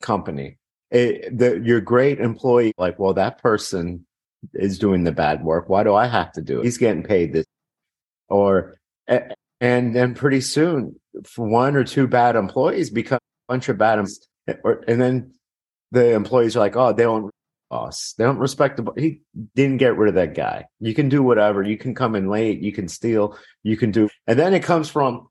[0.00, 0.58] company.
[0.90, 4.06] It, the, your great employee, like, well, that person
[4.54, 5.68] is doing the bad work.
[5.68, 6.64] Why do I have to do it?
[6.64, 7.46] He's getting paid this.
[8.28, 8.78] Or,
[9.08, 11.00] and then pretty soon,
[11.36, 13.18] one or two bad employees become
[13.48, 15.32] a bunch of bad, and then
[15.90, 17.30] the employees are like, oh, they don't
[17.70, 18.14] boss.
[18.18, 18.92] They don't respect the.
[18.96, 19.22] He
[19.54, 20.66] didn't get rid of that guy.
[20.78, 21.62] You can do whatever.
[21.62, 22.60] You can come in late.
[22.60, 23.38] You can steal.
[23.62, 24.08] You can do.
[24.26, 25.28] And then it comes from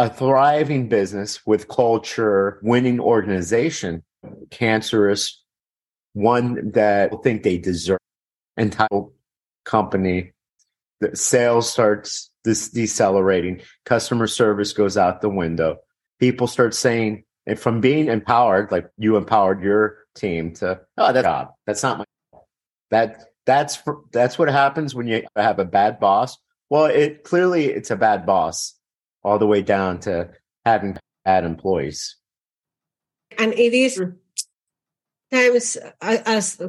[0.00, 4.02] a thriving business with culture, winning organization,
[4.50, 5.44] cancerous,
[6.14, 7.98] one that think they deserve,
[8.56, 9.12] entitled
[9.66, 10.32] company.
[11.00, 13.60] The sales starts this decelerating.
[13.84, 15.80] Customer service goes out the window.
[16.18, 21.26] People start saying, and from being empowered, like you empowered your team to, oh, that's
[21.26, 21.48] job.
[21.66, 22.04] That's not my
[22.90, 23.82] that that's
[24.12, 26.38] that's what happens when you have a bad boss.
[26.70, 28.79] Well, it clearly it's a bad boss
[29.22, 30.30] all the way down to
[30.64, 32.16] having bad employees.
[33.38, 34.02] And it is
[35.32, 36.60] times as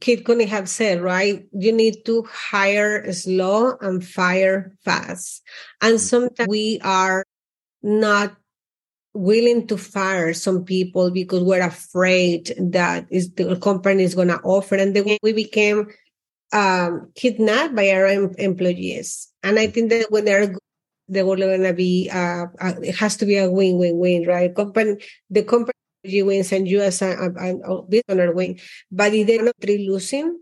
[0.00, 1.46] Kit Cooney have said, right?
[1.52, 5.42] You need to hire slow and fire fast.
[5.80, 5.98] And mm-hmm.
[5.98, 7.24] sometimes we are
[7.82, 8.36] not
[9.16, 14.40] willing to fire some people because we're afraid that is the company is going to
[14.42, 15.88] offer and then we became
[16.52, 20.54] um, kidnapped by our em- employees and i think that when they're
[21.08, 24.54] they're going to be uh, uh, it has to be a win-win-win right?
[24.54, 24.96] Company
[25.30, 25.72] the company
[26.22, 28.58] wins and you as a, a, a business owner win.
[28.90, 30.38] But if they're not really losing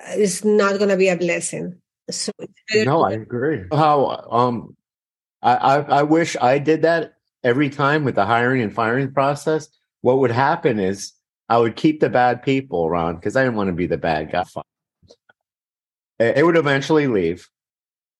[0.00, 1.80] it's not going to be a blessing.
[2.10, 2.32] So
[2.74, 3.64] no i agree.
[3.70, 4.76] How um
[5.42, 7.14] I, I i wish i did that
[7.44, 9.68] every time with the hiring and firing process,
[10.00, 11.12] what would happen is
[11.48, 14.30] I would keep the bad people around because I didn't want to be the bad
[14.30, 14.44] guy.
[16.18, 17.48] It would eventually leave.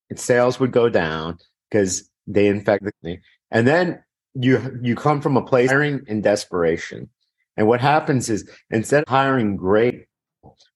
[0.09, 1.39] And sales would go down
[1.71, 3.21] because they infected me.
[3.51, 4.03] And then
[4.35, 7.09] you you come from a place hiring in desperation.
[7.57, 10.07] And what happens is instead of hiring great,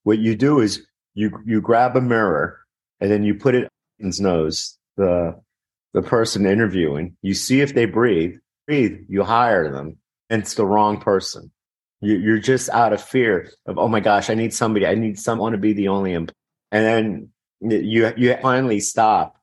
[0.02, 0.84] what you do is
[1.14, 2.58] you you grab a mirror
[3.00, 3.68] and then you put it
[3.98, 5.40] in his nose, the
[5.92, 7.16] the person interviewing.
[7.22, 8.36] You see if they breathe.
[8.66, 9.00] Breathe.
[9.08, 9.98] You hire them,
[10.30, 11.50] and it's the wrong person.
[12.00, 14.86] You, you're just out of fear of oh my gosh, I need somebody.
[14.86, 16.34] I need someone to be the only employee.
[16.70, 16.84] And
[17.60, 19.36] then you you finally stop.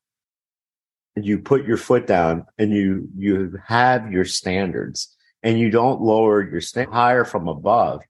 [1.24, 6.50] You put your foot down, and you you have your standards, and you don't lower
[6.50, 8.02] your stand higher from above,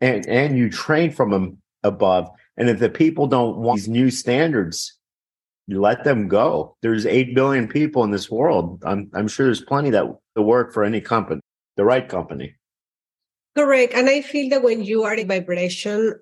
[0.00, 2.28] and and you train from above.
[2.56, 4.98] And if the people don't want these new standards
[5.70, 6.76] you let them go.
[6.82, 8.82] There's 8 billion people in this world.
[8.84, 10.04] I'm, I'm sure there's plenty that
[10.36, 11.40] to work for any company,
[11.76, 12.56] the right company.
[13.56, 13.94] Correct.
[13.94, 16.18] And I feel that when you are in vibration,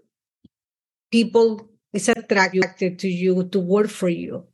[1.11, 4.45] people is attracted to you to work for you.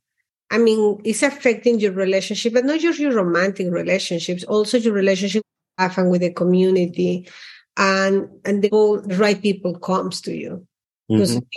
[0.54, 5.42] I mean, it's affecting your relationship, but not just your romantic relationships, also your relationship
[5.78, 7.28] with and with the community.
[7.76, 8.70] And and the,
[9.04, 10.66] the right people comes to you.
[11.08, 11.48] Because mm-hmm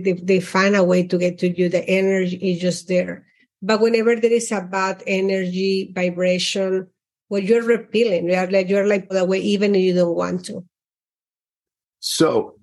[0.00, 1.68] they, they find a way to get to you.
[1.68, 3.26] The energy is just there.
[3.60, 6.88] But whenever there is a bad energy vibration,
[7.28, 8.28] well, you're repelling.
[8.28, 10.64] You're like you're like the way even if you don't want to.
[12.00, 12.56] So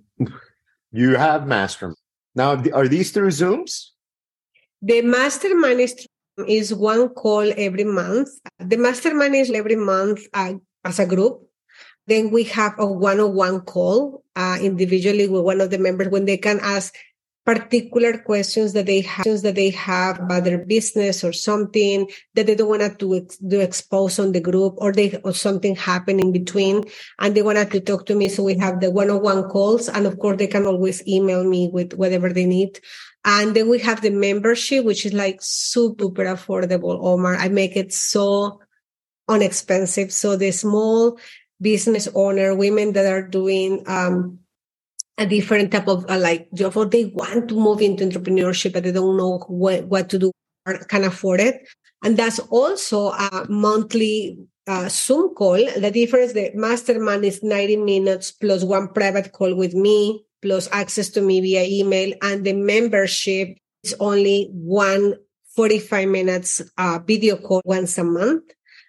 [0.92, 1.98] you have mastermind.
[2.36, 3.90] Now are these through Zooms?
[4.82, 6.08] The mastermind is,
[6.48, 8.30] is one call every month.
[8.60, 10.54] The mastermind is every month uh,
[10.86, 11.42] as a group.
[12.08, 16.38] Then we have a one-on-one call uh, individually with one of the members when they
[16.38, 16.96] can ask
[17.46, 22.54] particular questions that they have that they have about their business or something that they
[22.54, 26.84] don't want to do expose on the group or they or something happen in between
[27.18, 30.20] and they wanted to talk to me so we have the one-on-one calls and of
[30.20, 32.80] course they can always email me with whatever they need
[33.26, 37.36] and then we have the membership which is like super affordable omar.
[37.36, 38.61] I make it so
[39.30, 41.20] inexpensive so the small
[41.61, 44.39] business owner women that are doing um,
[45.17, 48.84] a different type of uh, like job or they want to move into entrepreneurship but
[48.84, 50.32] they don't know what, what to do
[50.65, 51.67] or can afford it.
[52.03, 55.57] And that's also a monthly uh, zoom call.
[55.57, 61.10] The difference the mastermind is 90 minutes plus one private call with me plus access
[61.10, 65.16] to me via email and the membership is only one
[65.56, 68.44] 45 minutes uh, video call once a month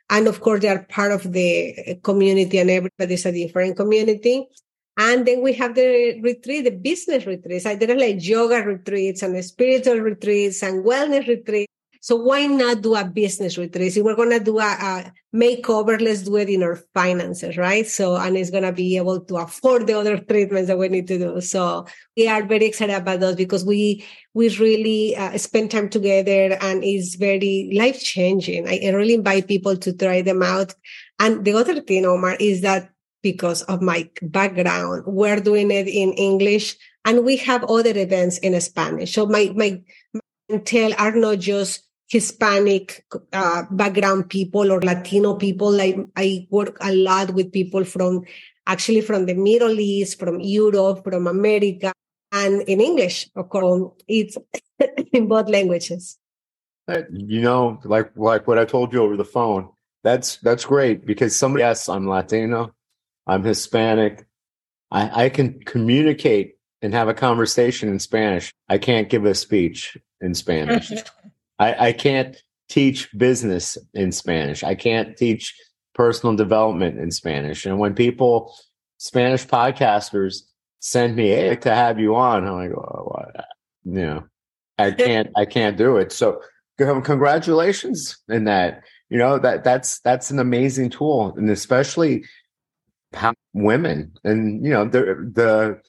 [0.09, 4.47] and of course they are part of the community and everybody's a different community
[5.01, 7.65] and then we have the retreat, the business retreats.
[7.65, 11.70] I did like yoga retreats and spiritual retreats and wellness retreats.
[12.03, 13.95] So why not do a business retreat?
[13.95, 17.87] If we're going to do a, a, makeover, let's do it in our finances, right?
[17.87, 21.07] So, and it's going to be able to afford the other treatments that we need
[21.09, 21.41] to do.
[21.43, 21.87] So
[22.17, 26.83] we are very excited about those because we, we really uh, spend time together and
[26.83, 28.67] it's very life changing.
[28.67, 30.75] I, I really invite people to try them out.
[31.19, 32.91] And the other thing, Omar, is that
[33.23, 35.05] because of my background.
[35.07, 39.15] We're doing it in English and we have other events in Spanish.
[39.15, 39.81] So my, my,
[40.15, 45.71] my are not just Hispanic uh, background people or Latino people.
[45.71, 48.25] Like I work a lot with people from
[48.67, 51.93] actually from the Middle East, from Europe, from America,
[52.33, 54.37] and in English, of course, it's
[55.13, 56.19] in both languages.
[57.13, 59.69] You know, like like what I told you over the phone.
[60.03, 62.75] That's that's great because somebody yes, I'm Latino,
[63.27, 64.27] I'm Hispanic.
[64.91, 68.53] I, I can communicate and have a conversation in Spanish.
[68.69, 70.93] I can't give a speech in Spanish.
[71.61, 72.37] I, I can't
[72.69, 74.65] teach business in Spanish.
[74.65, 75.55] I can't teach
[75.95, 77.67] personal development in Spanish.
[77.67, 78.55] And when people,
[78.97, 80.43] Spanish podcasters,
[80.81, 83.45] send me hey, to have you on, I'm like, oh, what?
[83.85, 84.25] you know,
[84.79, 86.11] I can't, I can't do it.
[86.11, 86.41] So
[86.79, 88.83] congratulations in that.
[89.11, 92.25] You know that that's that's an amazing tool, and especially
[93.53, 95.81] women and you know the the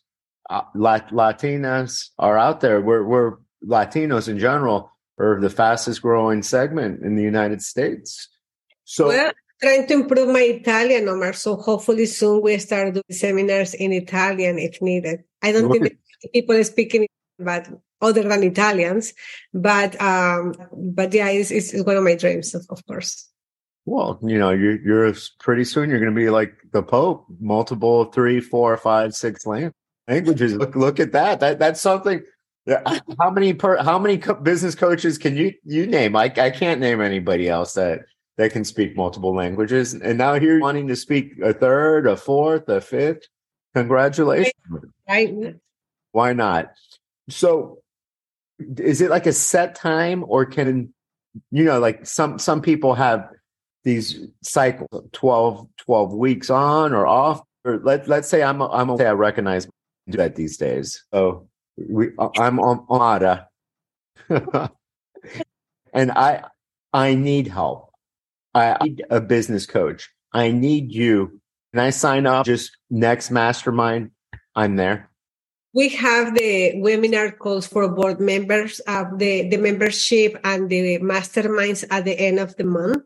[0.49, 2.81] uh, Latinas are out there.
[2.81, 8.27] We're we're Latinos in general are the fastest growing segment in the United States.
[8.83, 9.31] So well,
[9.61, 11.33] trying to improve my Italian, Omar.
[11.33, 15.23] So hopefully soon we start doing seminars in Italian if needed.
[15.41, 15.97] I don't think
[16.33, 17.07] people speaking,
[17.39, 17.67] but
[18.01, 19.13] other than Italians,
[19.53, 23.29] but um, but yeah, it's, it's one of my dreams, of, of course.
[23.85, 28.05] Well, you know, you're you're pretty soon you're going to be like the Pope, multiple
[28.05, 30.55] three, four, five, six languages.
[30.55, 31.39] Look, look at that.
[31.39, 32.23] That that's something.
[33.19, 36.15] How many per, how many co- business coaches can you you name?
[36.15, 38.01] I I can't name anybody else that
[38.37, 39.93] that can speak multiple languages.
[39.93, 43.27] And now here wanting to speak a third, a fourth, a fifth.
[43.75, 44.53] Congratulations.
[45.07, 45.55] Right.
[46.11, 46.71] Why not?
[47.29, 47.81] So
[48.77, 50.93] is it like a set time or can
[51.51, 53.29] you know like some some people have
[53.83, 59.07] these cycles 12 12 weeks on or off or let, let's say i'm i'm okay
[59.07, 59.67] i recognize
[60.07, 61.47] that these days so
[61.89, 63.47] we uh, i'm on ADA.
[65.93, 66.43] and i
[66.93, 67.91] i need help.
[68.53, 70.09] I need a business coach.
[70.33, 71.39] I need you.
[71.73, 72.45] Can i sign up?
[72.45, 74.11] Just next mastermind
[74.55, 75.09] i'm there.
[75.73, 81.85] We have the webinar calls for board members of the, the membership and the masterminds
[81.89, 83.03] at the end of the month.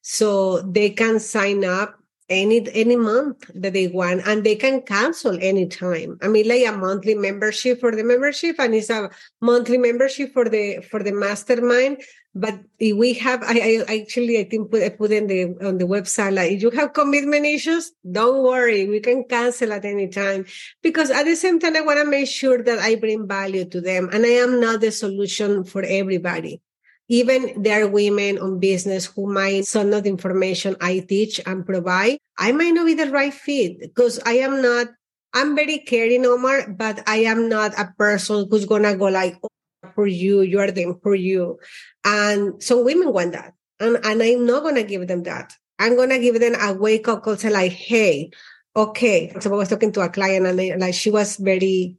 [0.00, 1.98] So they can sign up
[2.28, 6.18] any any month that they want and they can cancel anytime.
[6.22, 9.10] I mean like a monthly membership for the membership and it's a
[9.40, 12.02] monthly membership for the for the mastermind.
[12.34, 15.86] But we have i, I actually i think put, I put in the on the
[15.86, 20.46] website like if you have commitment issues don't worry we can cancel at any time.
[20.82, 23.80] Because at the same time i want to make sure that i bring value to
[23.80, 26.60] them and i am not the solution for everybody
[27.08, 31.64] even there are women on business who might some of the information I teach and
[31.64, 34.88] provide, I might not be the right fit because I am not,
[35.32, 39.48] I'm very caring, Omar, but I am not a person who's gonna go like, oh,
[39.94, 41.58] for you, you are them for you.
[42.04, 43.54] And some women want that.
[43.78, 45.52] And, and I'm not gonna give them that.
[45.78, 48.30] I'm gonna give them a wake up call, say like, hey,
[48.74, 49.32] okay.
[49.40, 51.96] So I was talking to a client and like she was very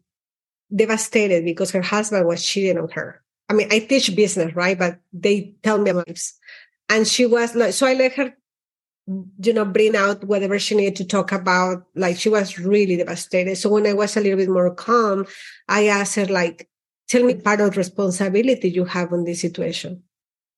[0.76, 4.78] devastated because her husband was cheating on her I mean, I teach business, right?
[4.78, 6.34] But they tell me lives.
[6.90, 8.34] And she was like, so I let her,
[9.40, 11.84] you know, bring out whatever she needed to talk about.
[11.96, 13.56] Like she was really devastated.
[13.58, 15.26] So when I was a little bit more calm,
[15.68, 16.70] I asked her, like,
[17.08, 20.04] tell me part of responsibility you have on this situation.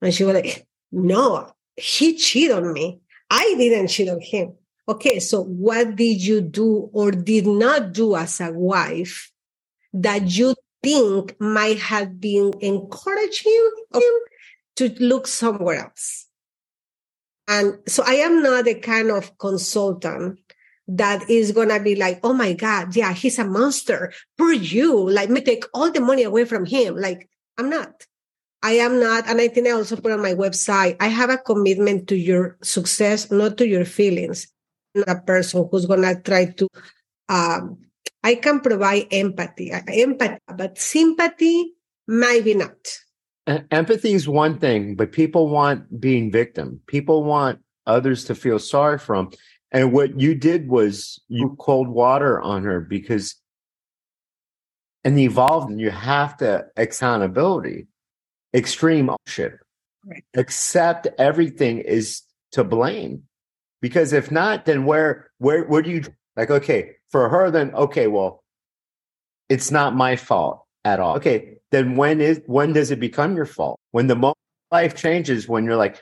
[0.01, 3.01] And she was like, no, he cheated on me.
[3.29, 4.55] I didn't cheat on him.
[4.87, 5.19] Okay.
[5.19, 9.31] So what did you do or did not do as a wife
[9.93, 14.13] that you think might have been encouraging him
[14.77, 16.27] to look somewhere else.
[17.47, 20.39] And so I am not the kind of consultant
[20.87, 24.13] that is going to be like, oh my God, yeah, he's a monster.
[24.37, 26.95] For you, like, me take all the money away from him.
[26.95, 28.05] Like, I'm not.
[28.61, 29.27] I am not.
[29.27, 32.57] And I think I also put on my website, I have a commitment to your
[32.61, 34.47] success, not to your feelings.
[34.95, 36.67] I'm not a person who's going to try to
[37.29, 37.77] um,
[38.23, 41.73] I can provide empathy, empathy, but sympathy,
[42.07, 42.97] maybe not.
[43.71, 46.81] Empathy is one thing, but people want being victim.
[46.87, 49.29] People want others to feel sorry for them.
[49.71, 51.57] And what you did was you mm.
[51.57, 53.35] cold water on her because
[55.03, 57.87] and evolved and you have to accountability,
[58.53, 59.59] extreme ownership.
[60.05, 60.23] Right.
[60.35, 63.23] Accept everything is to blame.
[63.81, 66.03] Because if not, then where where where do you
[66.35, 68.43] like okay, for her, then okay, well,
[69.49, 71.15] it's not my fault at all.
[71.17, 73.79] Okay, then when is when does it become your fault?
[73.91, 74.37] When the moment
[74.71, 75.99] life changes, when you're like,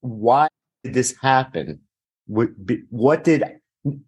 [0.00, 0.48] why
[0.82, 1.80] did this happen?
[2.26, 2.50] What,
[2.90, 3.44] what did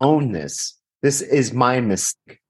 [0.01, 0.75] own this.
[1.03, 2.41] This is my mistake.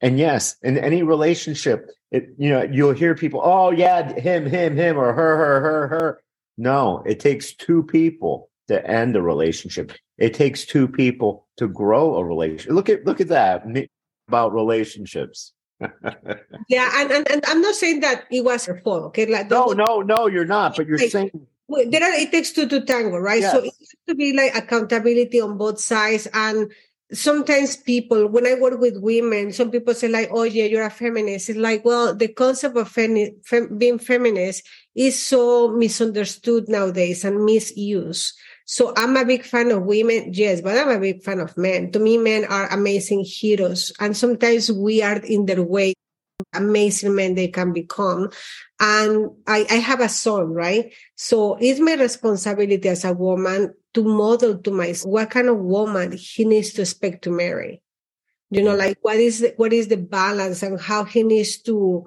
[0.00, 4.76] And yes, in any relationship, it, you know, you'll hear people, oh yeah, him, him,
[4.76, 6.22] him, or her, her, her, her.
[6.56, 9.90] No, it takes two people to end a relationship.
[10.16, 12.70] It takes two people to grow a relationship.
[12.72, 13.66] Look at look at that
[14.28, 15.52] about relationships.
[16.68, 19.04] yeah, and, and, and I'm not saying that it was her fault.
[19.10, 20.76] Okay, like no, no, no, you're not.
[20.76, 21.30] But you're like, saying
[21.90, 23.40] there are it takes two to tango, right?
[23.40, 23.52] Yes.
[23.52, 26.70] So it has to be like accountability on both sides and
[27.12, 30.90] sometimes people when i work with women some people say like oh yeah you're a
[30.90, 34.62] feminist it's like well the concept of femi- fem- being feminist
[34.94, 38.34] is so misunderstood nowadays and misused
[38.70, 41.90] so i'm a big fan of women yes but i'm a big fan of men.
[41.90, 45.94] To me men are amazing heroes and sometimes we are in their way.
[46.54, 48.30] Amazing men they can become.
[48.78, 50.94] And I, I have a son right?
[51.16, 56.12] So it's my responsibility as a woman to model to my what kind of woman
[56.12, 57.82] he needs to expect to marry.
[58.50, 62.06] You know like what is the, what is the balance and how he needs to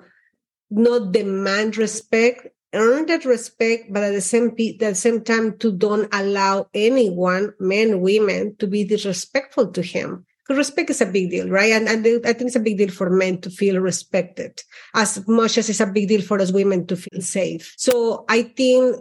[0.72, 5.72] not demand respect earn that respect but at the same at the same time to
[5.72, 11.30] don't allow anyone men women to be disrespectful to him because respect is a big
[11.30, 14.62] deal right and, and i think it's a big deal for men to feel respected
[14.96, 18.42] as much as it's a big deal for us women to feel safe so i
[18.42, 18.96] think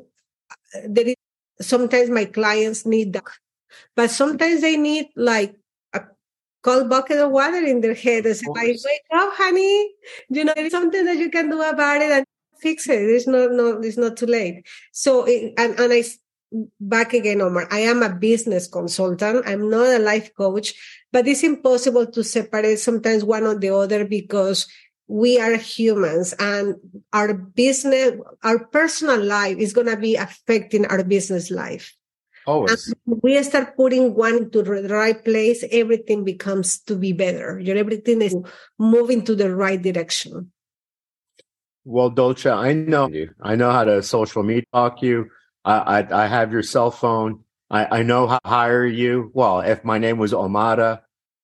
[0.74, 1.16] uh, there is
[1.62, 3.24] sometimes my clients need that.
[3.96, 5.54] But sometimes they need like
[5.92, 6.02] a
[6.62, 9.90] cold bucket of water in their head and say, like, wake up, honey.
[10.28, 12.26] You know, there's something that you can do about it and
[12.62, 13.02] fix it.
[13.02, 14.66] It's not, no, it's not too late.
[14.92, 16.04] So, it, and, and I,
[16.80, 19.44] back again, Omar, I am a business consultant.
[19.46, 20.74] I'm not a life coach,
[21.10, 24.66] but it's impossible to separate sometimes one or the other because
[25.08, 26.76] we are humans and
[27.12, 31.94] our business, our personal life is going to be affecting our business life.
[32.46, 32.92] Always.
[33.06, 37.58] And we start putting one to the right place, everything becomes to be better.
[37.60, 38.36] Your everything is
[38.78, 40.51] moving to the right direction.
[41.84, 43.34] Well, Dolce, I know you.
[43.40, 45.30] I know how to social media talk you.
[45.64, 47.40] I, I, I have your cell phone.
[47.70, 49.30] I, I know how to hire you.
[49.34, 51.00] Well, if my name was Omada,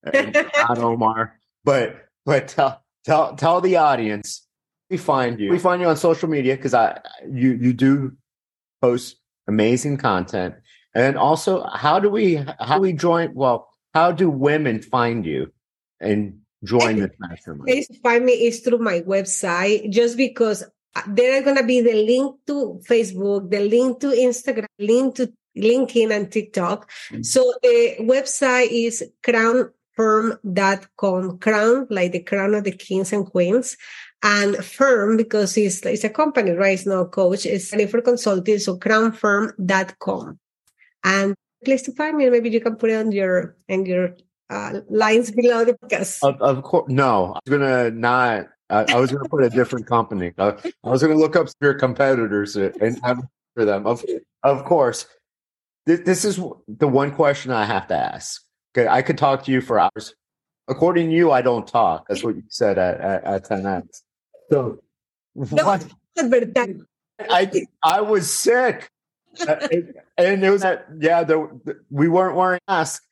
[0.06, 0.10] uh,
[0.68, 4.46] not Omar, but but tell tell tell the audience
[4.90, 5.50] we find you.
[5.50, 8.16] We find you on social media because I you you do
[8.80, 9.16] post
[9.48, 10.54] amazing content.
[10.94, 13.34] And also, how do we how do we join?
[13.34, 15.52] Well, how do women find you
[16.00, 17.86] and join this mastermind?
[18.02, 20.64] Find me is through my website, just because
[21.06, 26.14] there are gonna be the link to Facebook, the link to Instagram, link to LinkedIn
[26.14, 26.90] and TikTok.
[27.10, 27.22] Mm-hmm.
[27.22, 33.76] So the website is crown firm.com, crown, like the crown of the kings and queens,
[34.22, 36.74] and firm because it's, it's a company, right?
[36.74, 38.60] It's not a coach, it's for consulting.
[38.60, 40.38] So crownfirm.com.
[41.02, 41.34] And
[41.64, 44.16] place to find me, maybe you can put it on your, and your
[44.50, 46.22] uh, lines below the podcast.
[46.22, 48.46] Of, of course, no, I'm gonna not.
[48.70, 50.32] I, I was gonna put a different company.
[50.38, 53.20] I, I was gonna look up your competitors and have
[53.54, 53.86] for them.
[53.86, 54.04] Of
[54.42, 55.06] of course,
[55.86, 58.42] this, this is the one question I have to ask.
[58.76, 60.14] Okay, I could talk to you for hours.
[60.68, 62.06] According to you, I don't talk.
[62.08, 64.02] That's what you said at at, at 10x.
[64.50, 64.82] So
[65.32, 65.86] what?
[67.20, 67.50] I
[67.82, 68.90] I was sick,
[69.48, 71.24] and it was that yeah.
[71.24, 73.07] The, we weren't wearing masks.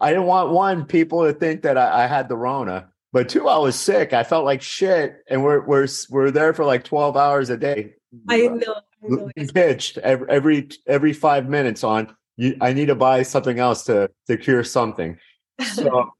[0.00, 3.48] I didn't want one people to think that I, I had the Rona, but two,
[3.48, 4.12] I was sick.
[4.12, 7.94] I felt like shit, and we're we're we're there for like twelve hours a day.
[8.28, 8.74] I know.
[9.04, 9.30] I know.
[9.54, 14.10] Pitched every every every five minutes on you, I need to buy something else to
[14.26, 15.18] to cure something.
[15.64, 16.10] So,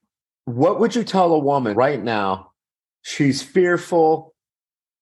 [0.46, 2.52] what would you tell a woman right now?
[3.02, 4.34] She's fearful.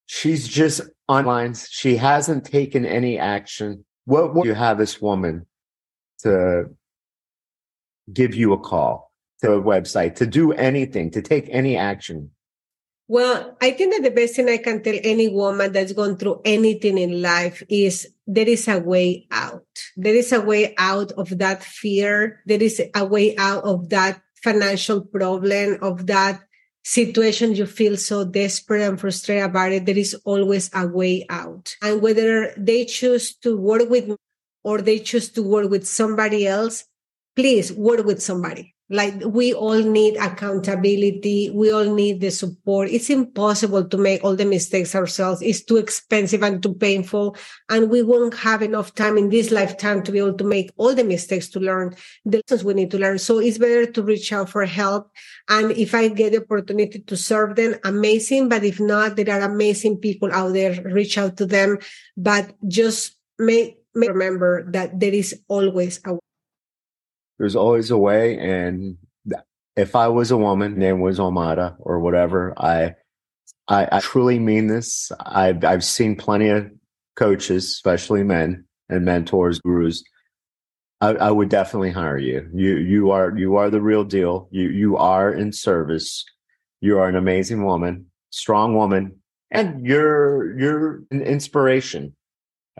[0.06, 1.54] She's just online.
[1.70, 3.84] She hasn't taken any action.
[4.06, 5.46] What would you have this woman
[6.22, 6.68] to
[8.12, 12.30] give you a call to a website to do anything to take any action?
[13.06, 16.40] Well, I think that the best thing I can tell any woman that's gone through
[16.44, 19.66] anything in life is there is a way out.
[19.96, 22.40] There is a way out of that fear.
[22.46, 26.40] There is a way out of that financial problem, of that
[26.82, 29.86] situation you feel so desperate and frustrated about it.
[29.86, 31.74] There is always a way out.
[31.82, 34.16] And whether they choose to work with
[34.62, 36.84] or they choose to work with somebody else,
[37.36, 38.74] please work with somebody.
[38.90, 41.50] Like we all need accountability.
[41.50, 42.90] We all need the support.
[42.90, 45.40] It's impossible to make all the mistakes ourselves.
[45.40, 47.34] It's too expensive and too painful.
[47.70, 50.94] And we won't have enough time in this lifetime to be able to make all
[50.94, 53.18] the mistakes to learn the lessons we need to learn.
[53.18, 55.10] So it's better to reach out for help.
[55.48, 58.50] And if i get the opportunity to serve them amazing.
[58.50, 60.78] But if not there are amazing people out there.
[60.82, 61.78] Reach out to them.
[62.18, 66.18] But just make, remember that there is always a
[67.38, 68.96] there's always a way and
[69.76, 72.94] if I was a woman, name was Omada or whatever, I,
[73.66, 75.10] I, I truly mean this.
[75.20, 76.70] I've, I've seen plenty of
[77.16, 80.04] coaches, especially men and mentors, gurus.
[81.00, 82.48] I, I would definitely hire you.
[82.54, 84.48] You, you are, you are the real deal.
[84.52, 86.24] You, you are in service.
[86.80, 89.16] You are an amazing woman, strong woman,
[89.50, 92.14] and you're, you're an inspiration.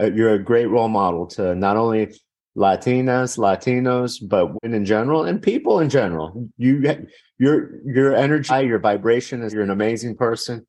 [0.01, 2.13] Uh, you're a great role model to not only
[2.57, 6.49] Latinas, Latinos, but women in general and people in general.
[6.57, 7.07] You,
[7.39, 10.67] your, your energy, your vibration is, you're an amazing person.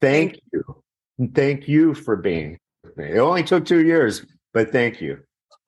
[0.00, 0.82] Thank you.
[1.34, 2.58] Thank you for being.
[2.96, 5.18] It only took two years, but thank you.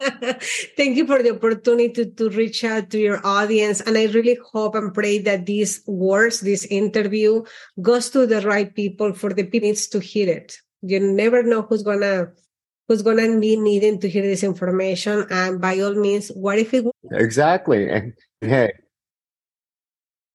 [0.76, 3.80] Thank you for the opportunity to, to reach out to your audience.
[3.80, 7.44] And I really hope and pray that these words, this interview
[7.80, 10.56] goes to the right people for the people needs to hear it.
[10.82, 12.32] You never know who's gonna
[12.88, 15.26] who's going to be needing to hear this information.
[15.30, 17.88] And by all means, what if it exactly?
[17.88, 18.72] And hey,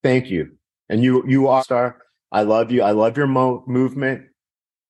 [0.04, 0.52] thank you.
[0.89, 1.97] And you, you are star.
[2.32, 2.82] I love you.
[2.82, 4.26] I love your mo- movement,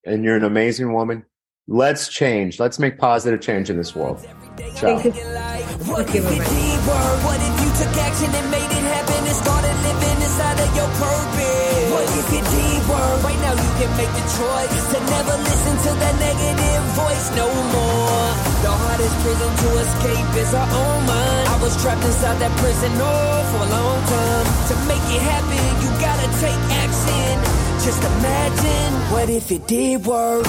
[0.06, 1.26] and you're an amazing woman.
[1.68, 2.60] Let's change.
[2.60, 4.26] Let's make positive change in this world.
[4.76, 4.98] Ciao.
[5.00, 5.12] Thank you.
[5.92, 6.44] What Okay, if it bye-bye.
[6.44, 7.24] did work?
[7.24, 10.88] What if you took action and made it happen and started living inside of your
[11.00, 11.29] purpose?
[13.80, 18.26] Can make the choice to never listen to that negative voice no more.
[18.60, 21.48] The hardest prison to escape is our own mind.
[21.48, 24.48] I was trapped inside that prison oh for a long time.
[24.68, 27.34] To make it happen, you gotta take action.
[27.80, 30.46] Just imagine what if it did work?